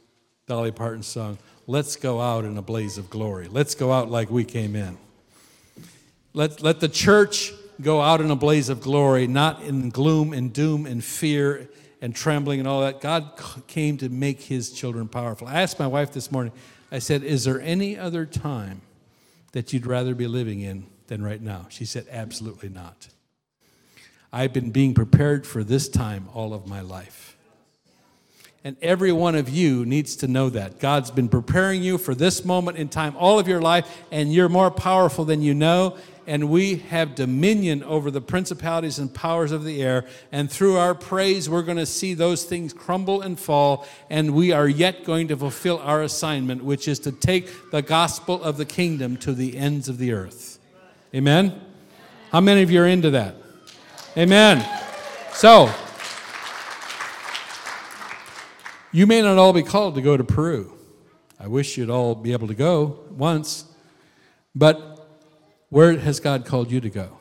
Dolly 0.46 0.72
Parton 0.72 1.02
song 1.02 1.38
let's 1.68 1.96
go 1.96 2.20
out 2.20 2.44
in 2.44 2.56
a 2.56 2.62
blaze 2.62 2.98
of 2.98 3.08
glory. 3.10 3.46
Let's 3.46 3.76
go 3.76 3.92
out 3.92 4.10
like 4.10 4.30
we 4.30 4.44
came 4.44 4.74
in. 4.74 4.96
Let, 6.32 6.62
let 6.62 6.80
the 6.80 6.88
church 6.88 7.52
go 7.80 8.00
out 8.00 8.20
in 8.20 8.30
a 8.30 8.36
blaze 8.36 8.70
of 8.70 8.80
glory, 8.80 9.26
not 9.28 9.62
in 9.62 9.90
gloom 9.90 10.32
and 10.32 10.52
doom 10.52 10.86
and 10.86 11.04
fear 11.04 11.68
and 12.00 12.16
trembling 12.16 12.58
and 12.58 12.66
all 12.66 12.80
that. 12.80 13.00
God 13.00 13.32
came 13.66 13.98
to 13.98 14.08
make 14.08 14.40
his 14.40 14.72
children 14.72 15.08
powerful. 15.08 15.46
I 15.46 15.60
asked 15.60 15.78
my 15.78 15.86
wife 15.86 16.12
this 16.12 16.32
morning, 16.32 16.52
I 16.90 17.00
said, 17.00 17.22
Is 17.22 17.44
there 17.44 17.60
any 17.60 17.98
other 17.98 18.24
time 18.24 18.80
that 19.52 19.72
you'd 19.72 19.86
rather 19.86 20.14
be 20.14 20.26
living 20.26 20.60
in 20.60 20.86
than 21.08 21.22
right 21.22 21.40
now? 21.40 21.66
She 21.68 21.84
said, 21.84 22.06
Absolutely 22.10 22.70
not. 22.70 23.08
I've 24.32 24.54
been 24.54 24.70
being 24.70 24.94
prepared 24.94 25.46
for 25.46 25.62
this 25.62 25.88
time 25.88 26.28
all 26.32 26.54
of 26.54 26.66
my 26.66 26.80
life. 26.80 27.27
And 28.64 28.76
every 28.82 29.12
one 29.12 29.34
of 29.34 29.48
you 29.48 29.86
needs 29.86 30.16
to 30.16 30.28
know 30.28 30.50
that. 30.50 30.80
God's 30.80 31.10
been 31.10 31.28
preparing 31.28 31.82
you 31.82 31.96
for 31.96 32.14
this 32.14 32.44
moment 32.44 32.76
in 32.76 32.88
time 32.88 33.16
all 33.16 33.38
of 33.38 33.46
your 33.46 33.60
life, 33.62 34.02
and 34.10 34.32
you're 34.32 34.48
more 34.48 34.70
powerful 34.70 35.24
than 35.24 35.42
you 35.42 35.54
know. 35.54 35.96
And 36.26 36.50
we 36.50 36.76
have 36.76 37.14
dominion 37.14 37.82
over 37.84 38.10
the 38.10 38.20
principalities 38.20 38.98
and 38.98 39.14
powers 39.14 39.50
of 39.50 39.64
the 39.64 39.82
air. 39.82 40.04
And 40.30 40.50
through 40.50 40.76
our 40.76 40.94
praise, 40.94 41.48
we're 41.48 41.62
going 41.62 41.78
to 41.78 41.86
see 41.86 42.12
those 42.12 42.44
things 42.44 42.74
crumble 42.74 43.22
and 43.22 43.40
fall. 43.40 43.86
And 44.10 44.34
we 44.34 44.52
are 44.52 44.68
yet 44.68 45.04
going 45.04 45.28
to 45.28 45.36
fulfill 45.38 45.78
our 45.78 46.02
assignment, 46.02 46.62
which 46.62 46.86
is 46.86 46.98
to 47.00 47.12
take 47.12 47.70
the 47.70 47.80
gospel 47.80 48.42
of 48.42 48.58
the 48.58 48.66
kingdom 48.66 49.16
to 49.18 49.32
the 49.32 49.56
ends 49.56 49.88
of 49.88 49.96
the 49.96 50.12
earth. 50.12 50.58
Amen? 51.14 51.58
How 52.30 52.42
many 52.42 52.62
of 52.62 52.70
you 52.70 52.82
are 52.82 52.86
into 52.86 53.10
that? 53.12 53.36
Amen. 54.18 54.62
So, 55.32 55.72
you 58.92 59.06
may 59.06 59.22
not 59.22 59.38
all 59.38 59.52
be 59.52 59.62
called 59.62 59.94
to 59.96 60.00
go 60.00 60.16
to 60.16 60.24
Peru. 60.24 60.72
I 61.38 61.46
wish 61.46 61.76
you'd 61.76 61.90
all 61.90 62.14
be 62.14 62.32
able 62.32 62.48
to 62.48 62.54
go 62.54 63.00
once. 63.10 63.64
But 64.54 65.06
where 65.68 65.96
has 65.98 66.20
God 66.20 66.44
called 66.44 66.70
you 66.70 66.80
to 66.80 66.90
go? 66.90 67.18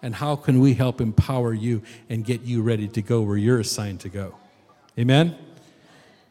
And 0.00 0.14
how 0.14 0.36
can 0.36 0.60
we 0.60 0.74
help 0.74 1.00
empower 1.00 1.52
you 1.52 1.82
and 2.08 2.24
get 2.24 2.42
you 2.42 2.62
ready 2.62 2.88
to 2.88 3.02
go 3.02 3.22
where 3.22 3.36
you're 3.36 3.60
assigned 3.60 4.00
to 4.00 4.08
go? 4.08 4.34
Amen? 4.98 5.36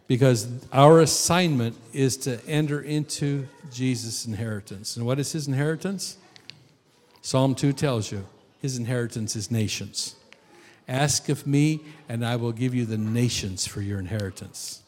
Because 0.07 0.47
our 0.71 0.99
assignment 0.99 1.75
is 1.91 2.17
to 2.17 2.39
enter 2.47 2.79
into 2.81 3.47
Jesus' 3.71 4.25
inheritance. 4.25 4.95
And 4.95 5.05
what 5.05 5.19
is 5.19 5.31
his 5.31 5.47
inheritance? 5.47 6.17
Psalm 7.21 7.55
2 7.55 7.73
tells 7.73 8.11
you 8.11 8.25
his 8.61 8.77
inheritance 8.77 9.35
is 9.35 9.49
nations. 9.49 10.15
Ask 10.87 11.29
of 11.29 11.47
me, 11.47 11.81
and 12.09 12.25
I 12.25 12.35
will 12.35 12.51
give 12.51 12.75
you 12.75 12.85
the 12.85 12.97
nations 12.97 13.65
for 13.65 13.81
your 13.81 13.99
inheritance. 13.99 14.81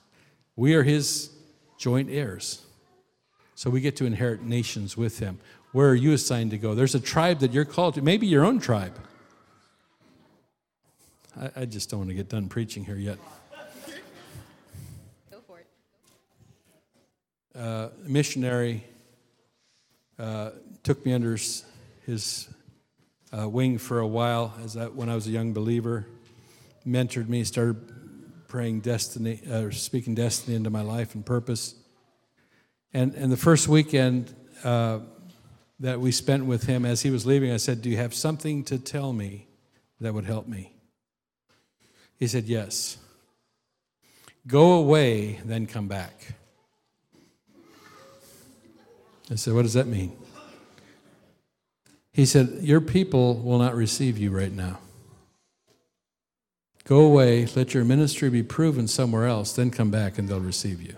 We 0.56 0.74
are 0.74 0.84
his 0.84 1.30
joint 1.78 2.10
heirs. 2.10 2.62
So 3.56 3.70
we 3.70 3.80
get 3.80 3.96
to 3.98 4.06
inherit 4.06 4.42
nations 4.42 4.98
with 4.98 5.20
him. 5.20 5.40
Where 5.72 5.90
are 5.90 5.96
you 5.96 6.14
assigned 6.14 6.52
to 6.52 6.58
go? 6.58 6.76
There's 6.76 6.96
a 6.96 7.00
tribe 7.00 7.40
that 7.40 7.54
you're 7.54 7.66
called 7.66 7.96
to, 7.96 8.02
maybe 8.02 8.28
your 8.28 8.46
own 8.46 8.60
tribe. 8.60 8.98
I, 11.40 11.62
I 11.62 11.66
just 11.66 11.90
don't 11.90 12.00
want 12.00 12.10
to 12.10 12.16
get 12.16 12.30
done 12.30 12.48
preaching 12.48 12.84
here 12.84 12.96
yet. 12.96 13.18
Go 15.32 15.38
for 15.48 15.60
it. 15.60 15.68
Uh, 17.58 17.90
a 18.06 18.10
missionary 18.10 18.84
uh, 20.20 20.52
took 20.84 21.06
me 21.06 21.14
under 21.14 21.38
his 22.06 22.50
uh, 23.38 23.50
wing 23.50 23.78
for 23.78 24.00
a 24.00 24.08
while 24.08 24.54
as 24.64 24.78
I, 24.78 24.86
when 24.88 25.10
I 25.10 25.16
was 25.16 25.28
a 25.28 25.32
young 25.32 25.54
believer, 25.54 26.06
mentored 26.88 27.28
me, 27.28 27.44
started 27.44 28.48
praying 28.48 28.82
destiny, 28.82 29.42
uh, 29.52 29.72
speaking 29.72 30.16
destiny 30.16 30.56
into 30.56 30.70
my 30.70 30.82
life 30.82 31.16
and 31.16 31.26
purpose. 31.26 31.76
And, 32.94 33.14
and 33.16 33.32
the 33.32 33.38
first 33.38 33.68
weekend 33.68 34.34
uh, 34.64 35.00
that 35.80 36.00
we 36.00 36.12
spent 36.12 36.46
with 36.46 36.64
him 36.64 36.86
as 36.86 37.02
he 37.02 37.10
was 37.10 37.26
leaving, 37.26 37.52
I 37.52 37.58
said, 37.58 37.82
Do 37.82 37.90
you 37.90 37.98
have 37.98 38.14
something 38.14 38.64
to 38.66 38.80
tell 38.80 39.12
me 39.12 39.48
that 40.00 40.14
would 40.14 40.26
help 40.26 40.48
me? 40.48 40.74
He 42.18 42.28
said, 42.28 42.46
Yes. 42.46 42.98
Go 44.48 44.74
away, 44.74 45.42
then 45.44 45.66
come 45.66 45.88
back. 45.88 46.36
I 49.30 49.36
said, 49.36 49.54
What 49.54 49.64
does 49.64 49.74
that 49.74 49.88
mean? 49.88 50.16
He 52.16 52.26
said, 52.26 52.60
Your 52.62 52.80
people 52.80 53.36
will 53.42 53.60
not 53.60 53.76
receive 53.76 54.18
you 54.18 54.32
right 54.32 54.54
now. 54.54 54.80
Go 56.86 57.02
away, 57.02 57.46
let 57.58 57.74
your 57.74 57.84
ministry 57.84 58.30
be 58.30 58.42
proven 58.42 58.88
somewhere 58.88 59.26
else, 59.26 59.52
then 59.52 59.70
come 59.70 59.92
back 59.92 60.18
and 60.18 60.30
they'll 60.30 60.40
receive 60.40 60.82
you. 60.82 60.96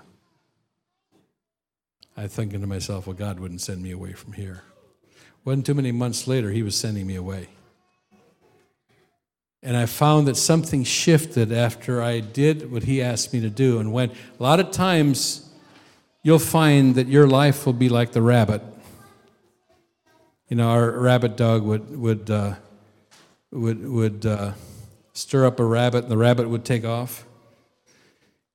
I 2.15 2.27
thinking 2.27 2.61
to 2.61 2.67
myself, 2.67 3.07
well, 3.07 3.15
God 3.15 3.39
wouldn't 3.39 3.61
send 3.61 3.81
me 3.81 3.89
away 3.89 4.13
from 4.13 4.33
here. 4.33 4.61
Wasn't 5.43 5.65
too 5.65 5.73
many 5.73 5.91
months 5.91 6.27
later, 6.27 6.51
He 6.51 6.61
was 6.61 6.75
sending 6.75 7.07
me 7.07 7.15
away. 7.15 7.47
And 9.63 9.75
I 9.75 9.87
found 9.87 10.27
that 10.27 10.37
something 10.37 10.83
shifted 10.83 11.51
after 11.51 11.99
I 11.99 12.19
did 12.19 12.71
what 12.71 12.83
He 12.83 13.01
asked 13.01 13.33
me 13.33 13.39
to 13.39 13.49
do. 13.49 13.79
And 13.79 13.91
when 13.91 14.11
a 14.11 14.43
lot 14.43 14.59
of 14.59 14.69
times 14.69 15.49
you'll 16.21 16.37
find 16.37 16.93
that 16.93 17.07
your 17.07 17.25
life 17.25 17.65
will 17.65 17.73
be 17.73 17.89
like 17.89 18.11
the 18.11 18.21
rabbit 18.21 18.61
you 20.49 20.55
know, 20.55 20.69
our 20.69 20.91
rabbit 20.91 21.35
dog 21.35 21.63
would 21.63 21.97
would 21.97 22.29
uh, 22.29 22.55
would 23.51 23.85
would 23.85 24.25
uh, 24.25 24.53
stir 25.13 25.45
up 25.45 25.59
a 25.59 25.65
rabbit, 25.65 26.03
and 26.03 26.11
the 26.11 26.17
rabbit 26.17 26.47
would 26.49 26.63
take 26.63 26.85
off. 26.85 27.25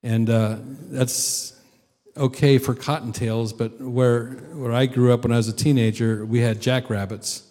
And 0.03 0.29
uh, 0.29 0.59
that's 0.91 1.61
okay 2.17 2.59
for 2.59 2.75
cottontails, 2.75 3.57
but 3.57 3.81
where 3.81 4.31
where 4.55 4.73
I 4.73 4.87
grew 4.87 5.13
up 5.13 5.23
when 5.23 5.33
I 5.33 5.37
was 5.37 5.49
a 5.49 5.53
teenager, 5.53 6.25
we 6.25 6.41
had 6.41 6.61
jackrabbits, 6.61 7.45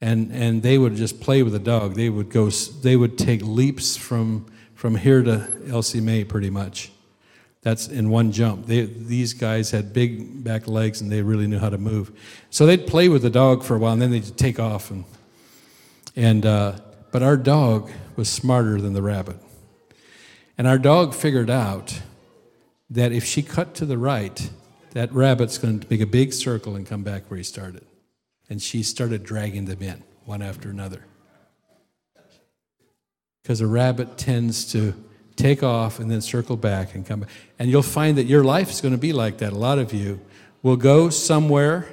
and 0.00 0.30
and 0.32 0.62
they 0.62 0.76
would 0.76 0.94
just 0.96 1.20
play 1.20 1.42
with 1.42 1.54
the 1.54 1.58
dog. 1.58 1.94
They 1.94 2.10
would 2.10 2.30
go. 2.30 2.50
They 2.50 2.96
would 2.96 3.16
take 3.16 3.42
leaps 3.42 3.96
from 3.96 4.46
from 4.74 4.96
here 4.96 5.22
to 5.22 5.48
Elsie 5.68 6.00
May, 6.00 6.24
pretty 6.24 6.50
much. 6.50 6.92
That's 7.62 7.88
in 7.88 8.08
one 8.08 8.32
jump. 8.32 8.66
They, 8.66 8.82
these 8.82 9.34
guys 9.34 9.70
had 9.70 9.92
big 9.92 10.42
back 10.42 10.66
legs 10.66 11.00
and 11.00 11.12
they 11.12 11.20
really 11.20 11.46
knew 11.46 11.58
how 11.58 11.68
to 11.68 11.78
move. 11.78 12.10
So 12.48 12.64
they'd 12.64 12.86
play 12.86 13.08
with 13.08 13.22
the 13.22 13.30
dog 13.30 13.62
for 13.62 13.76
a 13.76 13.78
while 13.78 13.92
and 13.92 14.00
then 14.00 14.10
they'd 14.10 14.36
take 14.38 14.58
off. 14.58 14.90
And, 14.90 15.04
and, 16.16 16.46
uh, 16.46 16.80
but 17.12 17.22
our 17.22 17.36
dog 17.36 17.90
was 18.16 18.30
smarter 18.30 18.80
than 18.80 18.94
the 18.94 19.02
rabbit. 19.02 19.36
And 20.56 20.66
our 20.66 20.78
dog 20.78 21.14
figured 21.14 21.50
out 21.50 22.00
that 22.88 23.12
if 23.12 23.24
she 23.24 23.42
cut 23.42 23.74
to 23.76 23.86
the 23.86 23.98
right, 23.98 24.50
that 24.92 25.12
rabbit's 25.12 25.58
going 25.58 25.80
to 25.80 25.86
make 25.90 26.00
a 26.00 26.06
big 26.06 26.32
circle 26.32 26.76
and 26.76 26.86
come 26.86 27.02
back 27.02 27.30
where 27.30 27.38
he 27.38 27.44
started. 27.44 27.84
And 28.48 28.60
she 28.60 28.82
started 28.82 29.22
dragging 29.22 29.66
them 29.66 29.82
in, 29.82 30.02
one 30.24 30.42
after 30.42 30.70
another. 30.70 31.04
Because 33.42 33.60
a 33.60 33.66
rabbit 33.66 34.18
tends 34.18 34.70
to 34.72 34.94
take 35.40 35.62
off 35.62 35.98
and 35.98 36.10
then 36.10 36.20
circle 36.20 36.56
back 36.56 36.94
and 36.94 37.06
come 37.06 37.20
back. 37.20 37.30
And 37.58 37.70
you'll 37.70 37.82
find 37.82 38.18
that 38.18 38.24
your 38.24 38.44
life 38.44 38.70
is 38.70 38.80
going 38.80 38.92
to 38.92 38.98
be 38.98 39.12
like 39.12 39.38
that. 39.38 39.52
A 39.52 39.58
lot 39.58 39.78
of 39.78 39.92
you 39.92 40.20
will 40.62 40.76
go 40.76 41.10
somewhere 41.10 41.88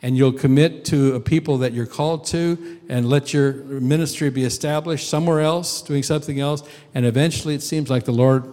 and 0.00 0.16
you'll 0.16 0.32
commit 0.32 0.84
to 0.86 1.16
a 1.16 1.20
people 1.20 1.58
that 1.58 1.72
you're 1.72 1.86
called 1.86 2.24
to 2.26 2.78
and 2.88 3.08
let 3.08 3.34
your 3.34 3.52
ministry 3.52 4.30
be 4.30 4.44
established 4.44 5.08
somewhere 5.08 5.40
else, 5.40 5.82
doing 5.82 6.04
something 6.04 6.38
else. 6.38 6.62
And 6.94 7.04
eventually 7.04 7.54
it 7.54 7.62
seems 7.62 7.90
like 7.90 8.04
the 8.04 8.12
Lord 8.12 8.52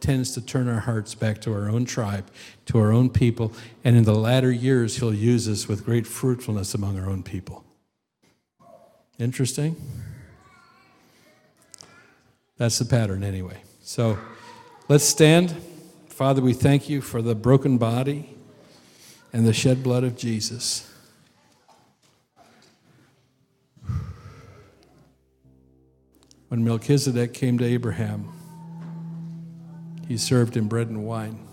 tends 0.00 0.32
to 0.32 0.40
turn 0.40 0.68
our 0.68 0.80
hearts 0.80 1.14
back 1.14 1.40
to 1.42 1.52
our 1.52 1.68
own 1.68 1.84
tribe, 1.84 2.26
to 2.66 2.78
our 2.78 2.92
own 2.92 3.10
people. 3.10 3.52
And 3.84 3.96
in 3.96 4.04
the 4.04 4.14
latter 4.14 4.50
years, 4.50 4.96
He'll 4.96 5.14
use 5.14 5.48
us 5.48 5.68
with 5.68 5.84
great 5.84 6.06
fruitfulness 6.06 6.74
among 6.74 6.98
our 6.98 7.10
own 7.10 7.22
people. 7.22 7.64
Interesting? 9.18 9.76
That's 12.56 12.78
the 12.78 12.84
pattern, 12.84 13.22
anyway. 13.22 13.62
So 13.86 14.18
let's 14.88 15.04
stand. 15.04 15.54
Father, 16.08 16.42
we 16.42 16.54
thank 16.54 16.88
you 16.88 17.00
for 17.00 17.22
the 17.22 17.36
broken 17.36 17.78
body 17.78 18.34
and 19.32 19.46
the 19.46 19.52
shed 19.52 19.84
blood 19.84 20.02
of 20.02 20.16
Jesus. 20.16 20.92
When 26.48 26.64
Melchizedek 26.64 27.32
came 27.32 27.58
to 27.58 27.64
Abraham, 27.64 28.32
he 30.08 30.16
served 30.16 30.56
him 30.56 30.66
bread 30.66 30.88
and 30.88 31.04
wine. 31.04 31.46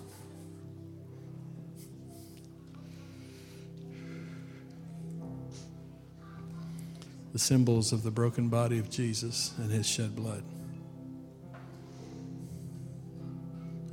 The 7.32 7.38
symbols 7.38 7.94
of 7.94 8.02
the 8.02 8.12
broken 8.12 8.50
body 8.50 8.80
of 8.80 8.90
Jesus 8.90 9.54
and 9.60 9.72
his 9.72 9.88
shed 9.88 10.16
blood. 10.16 10.44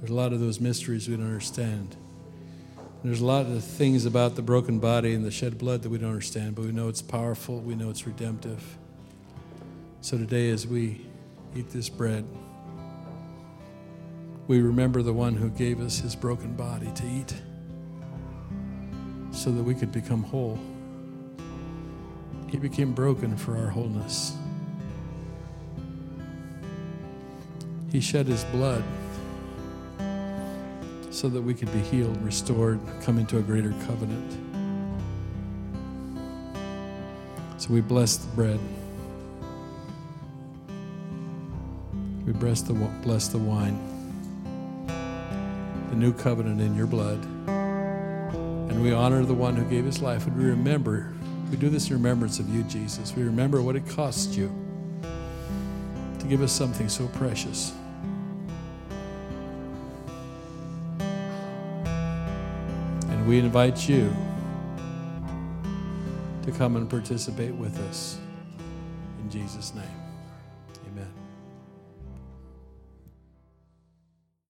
There's 0.00 0.10
a 0.10 0.14
lot 0.14 0.32
of 0.32 0.40
those 0.40 0.60
mysteries 0.60 1.08
we 1.08 1.16
don't 1.16 1.26
understand. 1.26 1.94
There's 3.04 3.20
a 3.20 3.26
lot 3.26 3.46
of 3.46 3.62
things 3.62 4.06
about 4.06 4.34
the 4.34 4.42
broken 4.42 4.78
body 4.78 5.14
and 5.14 5.24
the 5.24 5.30
shed 5.30 5.58
blood 5.58 5.82
that 5.82 5.90
we 5.90 5.98
don't 5.98 6.08
understand, 6.08 6.54
but 6.54 6.64
we 6.64 6.72
know 6.72 6.88
it's 6.88 7.02
powerful, 7.02 7.60
we 7.60 7.74
know 7.74 7.90
it's 7.90 8.06
redemptive. 8.06 8.78
So 10.00 10.16
today, 10.16 10.48
as 10.50 10.66
we 10.66 11.02
eat 11.54 11.68
this 11.70 11.90
bread, 11.90 12.24
we 14.48 14.62
remember 14.62 15.02
the 15.02 15.12
one 15.12 15.34
who 15.34 15.50
gave 15.50 15.80
us 15.80 15.98
his 15.98 16.16
broken 16.16 16.54
body 16.54 16.90
to 16.94 17.06
eat 17.06 17.34
so 19.32 19.50
that 19.52 19.62
we 19.62 19.74
could 19.74 19.92
become 19.92 20.22
whole. 20.22 20.58
He 22.48 22.56
became 22.56 22.92
broken 22.92 23.36
for 23.36 23.56
our 23.56 23.68
wholeness. 23.68 24.34
He 27.92 28.00
shed 28.00 28.26
his 28.26 28.44
blood 28.44 28.82
so 31.10 31.28
that 31.28 31.42
we 31.42 31.54
could 31.54 31.72
be 31.72 31.80
healed, 31.80 32.20
restored, 32.22 32.80
come 33.02 33.18
into 33.18 33.38
a 33.38 33.42
greater 33.42 33.74
covenant. 33.86 34.32
So 37.60 37.68
we 37.74 37.80
bless 37.80 38.16
the 38.16 38.28
bread. 38.34 38.60
We 42.24 42.32
bless 42.32 42.62
the, 42.62 42.74
bless 43.02 43.28
the 43.28 43.38
wine, 43.38 43.78
the 45.90 45.96
new 45.96 46.12
covenant 46.12 46.60
in 46.60 46.76
your 46.76 46.86
blood. 46.86 47.18
And 47.48 48.80
we 48.80 48.92
honor 48.92 49.24
the 49.24 49.34
one 49.34 49.56
who 49.56 49.64
gave 49.64 49.84
his 49.84 50.00
life. 50.00 50.28
And 50.28 50.36
we 50.38 50.44
remember, 50.44 51.12
we 51.50 51.56
do 51.56 51.68
this 51.68 51.88
in 51.88 51.96
remembrance 51.96 52.38
of 52.38 52.48
you, 52.48 52.62
Jesus. 52.62 53.16
We 53.16 53.24
remember 53.24 53.60
what 53.60 53.74
it 53.74 53.86
cost 53.88 54.36
you 54.36 54.50
to 56.20 56.26
give 56.28 56.40
us 56.40 56.52
something 56.52 56.88
so 56.88 57.08
precious. 57.08 57.72
We 63.30 63.38
invite 63.38 63.88
you 63.88 64.12
to 66.42 66.50
come 66.50 66.74
and 66.74 66.90
participate 66.90 67.54
with 67.54 67.78
us. 67.88 68.18
In 69.22 69.30
Jesus' 69.30 69.72
name. 69.72 69.99